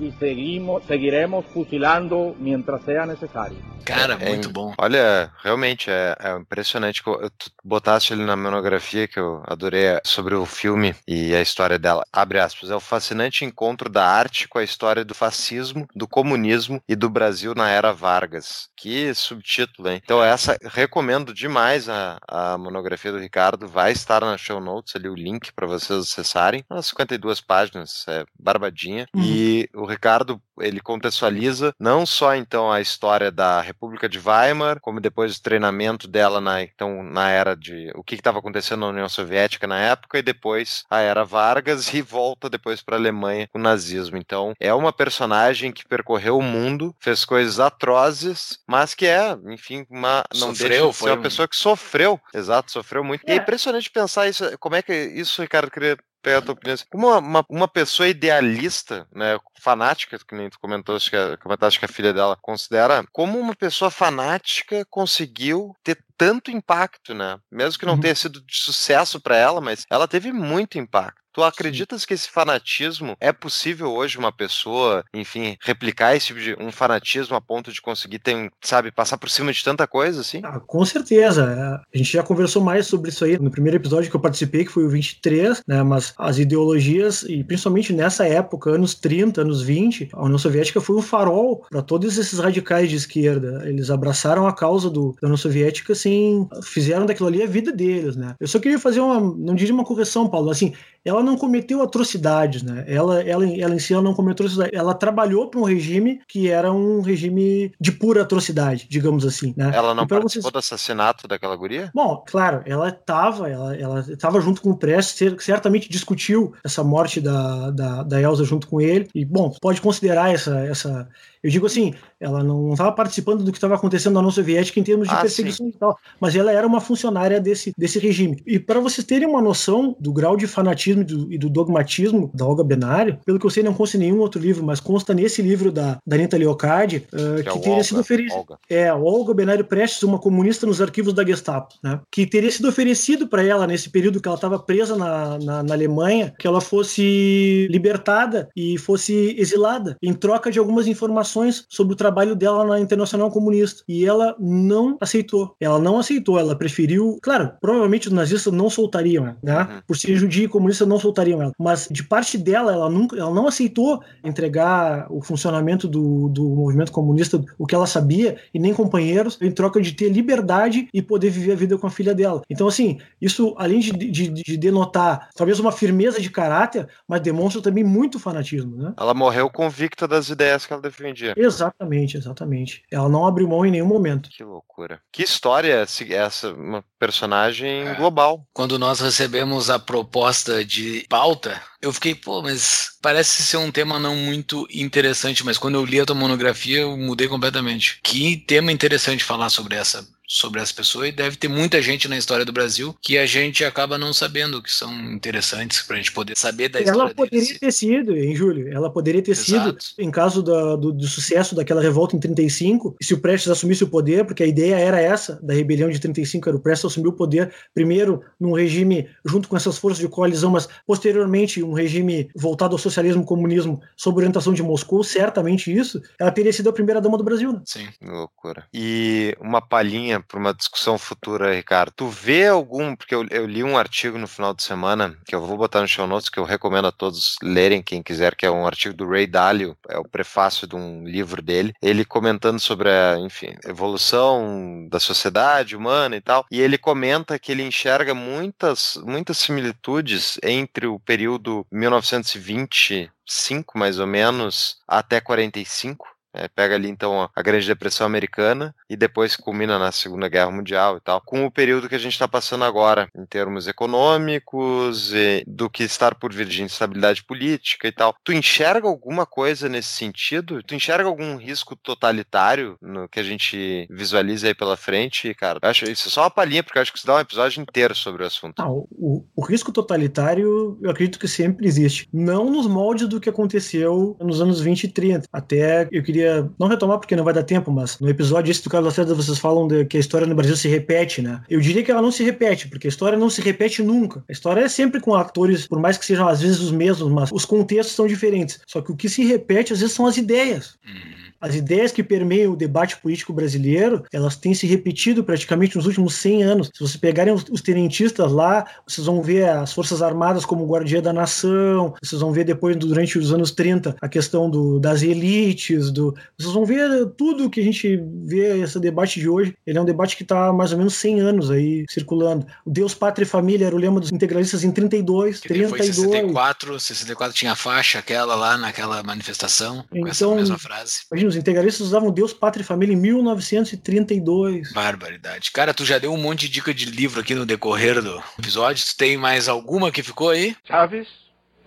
[0.00, 3.58] y seguimos, seguiremos fusilando mientras sea necesario.
[3.84, 4.74] Cara, é, muito bom.
[4.78, 7.02] Olha, realmente é, é impressionante.
[7.02, 11.40] que Tu botaste ali na monografia que eu adorei é, sobre o filme e a
[11.40, 12.04] história dela.
[12.12, 12.70] Abre aspas.
[12.70, 17.08] É o fascinante encontro da arte com a história do fascismo, do comunismo e do
[17.08, 18.68] Brasil na era Vargas.
[18.76, 20.00] Que subtítulo, hein?
[20.04, 23.66] Então, essa recomendo demais a, a monografia do Ricardo.
[23.66, 26.64] Vai estar na show notes ali o link para vocês acessarem.
[26.70, 29.06] Umas 52 páginas, é barbadinha.
[29.14, 29.22] Uhum.
[29.22, 35.00] E o Ricardo, ele contextualiza não só então a história da República de Weimar, como
[35.00, 39.08] depois o treinamento dela na, então, na era de o que estava acontecendo na União
[39.08, 43.58] Soviética na época e depois a era Vargas e volta depois para a Alemanha com
[43.58, 44.16] o nazismo.
[44.16, 49.86] Então é uma personagem que percorreu o mundo, fez coisas atrozes, mas que é, enfim,
[49.90, 51.22] uma não sofreu, deixa de ser uma um...
[51.22, 53.24] pessoa que sofreu, exato, sofreu muito.
[53.26, 53.32] É.
[53.32, 56.76] E é impressionante pensar isso, como é que isso, Ricardo, queria pegar a tua opinião.
[56.92, 61.78] Uma, uma, uma, pessoa idealista, né, fanática, que nem tu comentou, acho que, a, comentaste
[61.78, 67.38] que a filha dela considera, como uma pessoa fanática conseguiu ter tanto impacto, né?
[67.50, 68.00] Mesmo que não uhum.
[68.00, 71.19] tenha sido de sucesso para ela, mas ela teve muito impacto.
[71.32, 72.08] Tu acreditas Sim.
[72.08, 77.36] que esse fanatismo é possível hoje uma pessoa, enfim, replicar esse tipo de um fanatismo
[77.36, 80.40] a ponto de conseguir ter, sabe, passar por cima de tanta coisa assim?
[80.44, 81.44] Ah, com certeza.
[81.44, 84.64] É, a gente já conversou mais sobre isso aí no primeiro episódio que eu participei,
[84.64, 89.62] que foi o 23, né, mas as ideologias e principalmente nessa época, anos 30, anos
[89.62, 93.62] 20, a União Soviética foi um farol para todos esses radicais de esquerda.
[93.66, 98.16] Eles abraçaram a causa do, da União Soviética assim, fizeram daquilo ali a vida deles,
[98.16, 98.34] né?
[98.40, 100.72] Eu só queria fazer uma, não diria uma correção, Paulo, assim,
[101.04, 102.84] ela não cometeu atrocidades, né?
[102.86, 104.78] Ela, ela, ela em si ela não cometeu atrocidades.
[104.78, 109.70] Ela trabalhou para um regime que era um regime de pura atrocidade, digamos assim, né?
[109.74, 111.90] Ela não participou vocês- do assassinato daquela guria?
[111.94, 116.84] Bom, claro, ela estava ela, ela tava junto com o Prestes, cer- certamente discutiu essa
[116.84, 121.08] morte da, da, da Elsa junto com ele, e, bom, pode considerar essa, essa
[121.42, 124.82] eu digo assim, ela não estava participando do que estava acontecendo na União Soviética em
[124.82, 128.42] termos de Ah, perseguição e tal, mas ela era uma funcionária desse, desse regime.
[128.46, 132.30] E para vocês terem uma noção do grau de fanatismo e do, e do dogmatismo
[132.34, 135.14] da Olga Benário, pelo que eu sei, não consta em nenhum outro livro, mas consta
[135.14, 138.36] nesse livro da, da Anitta Leocardi, eh, Que é que o teria Olga, sido oferecido.
[138.36, 138.58] Olga.
[138.68, 142.00] É, Olga Benário Prestes, uma comunista nos arquivos da Gestapo, né?
[142.10, 145.74] Que teria sido oferecido para ela nesse período que ela estava presa na, na, na
[145.74, 151.29] Alemanha, que ela fosse libertada e fosse exilada, em troca de algumas informações
[151.68, 153.82] sobre o trabalho dela na Internacional Comunista.
[153.88, 155.54] E ela não aceitou.
[155.60, 157.18] Ela não aceitou, ela preferiu.
[157.22, 159.60] Claro, provavelmente os nazistas não soltariam ela, né?
[159.60, 159.80] Uhum.
[159.86, 161.52] Por ser judia e comunista, não soltariam ela.
[161.58, 166.92] Mas de parte dela, ela nunca, ela não aceitou entregar o funcionamento do, do movimento
[166.92, 171.30] comunista, o que ela sabia, e nem companheiros, em troca de ter liberdade e poder
[171.30, 172.42] viver a vida com a filha dela.
[172.48, 177.62] Então, assim, isso, além de, de, de denotar talvez uma firmeza de caráter, mas demonstra
[177.62, 178.94] também muito fanatismo, né?
[178.98, 181.19] Ela morreu convicta das ideias que ela defendia.
[181.36, 182.82] Exatamente, exatamente.
[182.90, 184.28] Ela não abriu mão em nenhum momento.
[184.30, 185.00] Que loucura.
[185.12, 187.94] Que história essa, uma personagem É.
[187.94, 188.46] global.
[188.52, 193.98] Quando nós recebemos a proposta de pauta, eu fiquei, pô, mas parece ser um tema
[193.98, 198.00] não muito interessante, mas quando eu li a tua monografia, eu mudei completamente.
[198.02, 202.16] Que tema interessante falar sobre essa sobre essa pessoa e deve ter muita gente na
[202.16, 206.36] história do Brasil que a gente acaba não sabendo que são interessantes pra gente poder
[206.38, 207.58] saber da Ela história poderia deles.
[207.58, 208.72] ter sido, hein, Júlio?
[208.72, 209.86] Ela poderia ter sido, Exato.
[209.98, 213.88] em caso da- do, do sucesso daquela revolta em 35, se o Prestes assumisse o
[213.88, 217.12] poder, porque a ideia era essa, da rebelião de 35, era o Prestes assumir o
[217.12, 222.72] poder, primeiro num regime junto com essas forças de coalizão, mas posteriormente um regime voltado
[222.74, 227.18] ao socialismo comunismo sob orientação de Moscou, certamente isso, ela teria sido a primeira dama
[227.18, 227.60] do Brasil, né?
[227.64, 227.88] Sim.
[228.00, 228.64] Loucura.
[228.72, 231.92] E uma palhinha para uma discussão futura, Ricardo.
[231.92, 235.44] Tu vê algum, porque eu, eu li um artigo no final de semana, que eu
[235.44, 238.50] vou botar no show notes, que eu recomendo a todos lerem, quem quiser, que é
[238.50, 242.90] um artigo do Ray Dalio, é o prefácio de um livro dele, ele comentando sobre
[242.90, 248.98] a, enfim, evolução da sociedade humana e tal, e ele comenta que ele enxerga muitas,
[249.04, 257.28] muitas similitudes entre o período 1925, mais ou menos, até 45, é, pega ali então
[257.34, 261.50] a- Grande Depressão Americana e depois culmina na Segunda Guerra Mundial e tal, com o
[261.50, 266.32] período que a gente está passando agora, em termos econômicos, e do que estar por
[266.32, 268.14] vir de instabilidade política e tal.
[268.24, 270.62] Tu enxerga alguma coisa nesse sentido?
[270.62, 275.58] Tu enxerga algum risco totalitário no que a gente visualiza aí pela frente, cara?
[275.62, 277.94] Eu acho isso é só uma palhinha, porque acho que isso dá um episódio inteiro
[277.94, 278.60] sobre o assunto.
[278.90, 282.08] O- o risco totalitário, eu acredito que sempre existe.
[282.12, 285.26] Não nos moldes do que aconteceu nos anos 20 e 30.
[285.32, 286.19] Até eu queria
[286.58, 289.38] não retomar porque não vai dar tempo, mas no episódio esse do Carlos Lacerda vocês
[289.38, 291.42] falam de que a história no Brasil se repete, né?
[291.48, 294.24] Eu diria que ela não se repete, porque a história não se repete nunca.
[294.28, 297.30] A história é sempre com atores, por mais que sejam às vezes os mesmos, mas
[297.32, 298.60] os contextos são diferentes.
[298.66, 300.78] Só que o que se repete às vezes são as ideias.
[300.86, 301.29] Uhum.
[301.40, 306.14] As ideias que permeiam o debate político brasileiro, elas têm se repetido praticamente nos últimos
[306.14, 306.66] 100 anos.
[306.74, 311.12] Se vocês pegarem os, tenentistas lá, vocês vão ver as Forças Armadas como guardia da
[311.12, 316.14] nação, vocês vão ver depois, durante os anos 30, a questão do, das elites, do,
[316.38, 319.84] vocês vão ver tudo que a gente vê, esse debate de hoje, ele é um
[319.84, 322.46] debate que está há mais ou menos 100 anos aí circulando.
[322.66, 325.78] O Deus, Pátria e Família era o lema dos integralistas em 32, Que daí foi
[325.78, 326.10] 32.
[326.10, 331.00] 64, 64 tinha a faixa aquela lá naquela manifestação, com essa Então- mesma frase.
[331.10, 334.72] Imagina, os integralistas usavam Deus, Pátria e Família em 1932.
[334.72, 335.50] Barbaridade.
[335.52, 338.84] Cara, tu já deu um monte de dica de livro aqui no decorrer do episódio.
[338.84, 340.54] Tu tem mais alguma que ficou aí?
[340.64, 341.08] Chaves,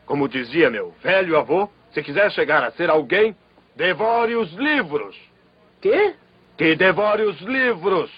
[0.06, 3.36] como dizia meu velho avô, se quiser chegar a ser alguém,
[3.76, 5.16] devore os livros.
[5.82, 6.16] Quê?
[6.58, 8.12] Que devore os livros.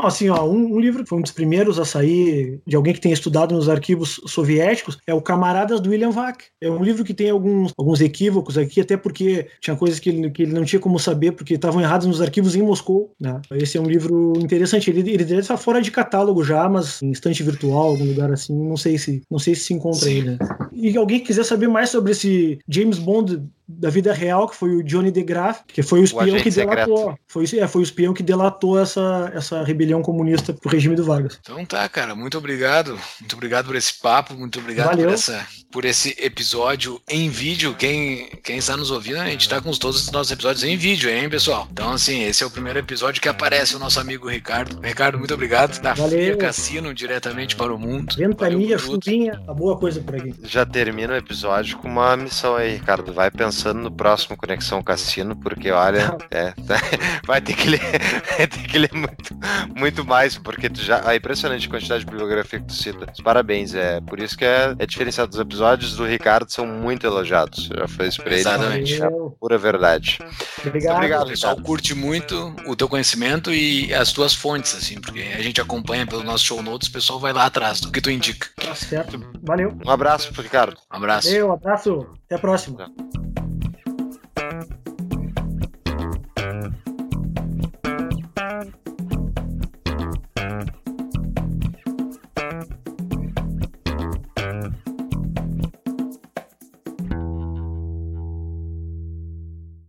[0.00, 2.94] Não, assim, ó, um, um livro que foi um dos primeiros a sair de alguém
[2.94, 6.44] que tem estudado nos arquivos soviéticos é o Camaradas do William Vac.
[6.58, 10.30] É um livro que tem alguns, alguns equívocos aqui, até porque tinha coisas que ele,
[10.30, 13.12] que ele não tinha como saber, porque estavam erradas nos arquivos em Moscou.
[13.20, 13.42] Né?
[13.52, 14.88] Esse é um livro interessante.
[14.88, 18.56] Ele, ele deve estar fora de catálogo já, mas em estante virtual, algum lugar assim,
[18.56, 20.38] não sei se não sei se se encontra Sim.
[20.80, 23.42] E alguém quiser saber mais sobre esse James Bond
[23.78, 27.18] da vida real, que foi o Johnny DeGraff, que foi o espião agente que delatou.
[27.28, 31.38] Foi, é, foi o espião que delatou essa, essa rebelião comunista pro regime do Vargas.
[31.40, 32.98] Então tá, cara, muito obrigado.
[33.20, 35.06] Muito obrigado por esse papo, muito obrigado Valeu.
[35.06, 37.74] por, essa, por esse episódio em vídeo.
[37.74, 41.08] Quem, quem está nos ouvindo, a gente tá com todos os nossos episódios em vídeo,
[41.08, 41.68] hein, pessoal?
[41.70, 44.80] Então, assim, esse é o primeiro episódio que aparece o nosso amigo Ricardo.
[44.80, 45.80] Ricardo, muito obrigado.
[45.80, 46.18] Da Valeu.
[46.18, 48.14] Fria Cassino, diretamente para o mundo.
[48.16, 49.04] Ventania, tudo.
[49.04, 50.34] chuvinha, tá boa coisa por aqui.
[50.42, 53.12] Já termina o episódio com uma missão aí, Ricardo.
[53.12, 56.54] Vai pensando no próximo Conexão Cassino, porque olha, é,
[57.26, 57.80] vai ter que ler,
[58.38, 59.36] vai ter que ler muito,
[59.76, 61.00] muito mais, porque tu já.
[61.10, 63.12] É impressionante a quantidade de bibliografia que tu cita.
[63.22, 65.32] Parabéns, é por isso que é, é diferenciado.
[65.32, 67.68] Os episódios do Ricardo são muito elogiados.
[67.76, 68.40] Já fiz pra ele.
[68.40, 69.02] Exatamente.
[69.02, 69.08] É
[69.38, 70.18] pura verdade.
[70.64, 70.96] Obrigado.
[70.96, 71.26] Obrigado.
[71.28, 76.06] Pessoal curte muito o teu conhecimento e as tuas fontes, assim, porque a gente acompanha
[76.06, 78.48] pelo nosso show notes, o pessoal vai lá atrás do que tu indica.
[78.56, 79.20] Tá certo.
[79.42, 79.76] Valeu.
[79.84, 80.59] Um abraço pro Ricardo.
[80.68, 81.28] Um abraço.
[81.28, 82.06] Valeu, abraço.
[82.26, 82.92] Até a próxima.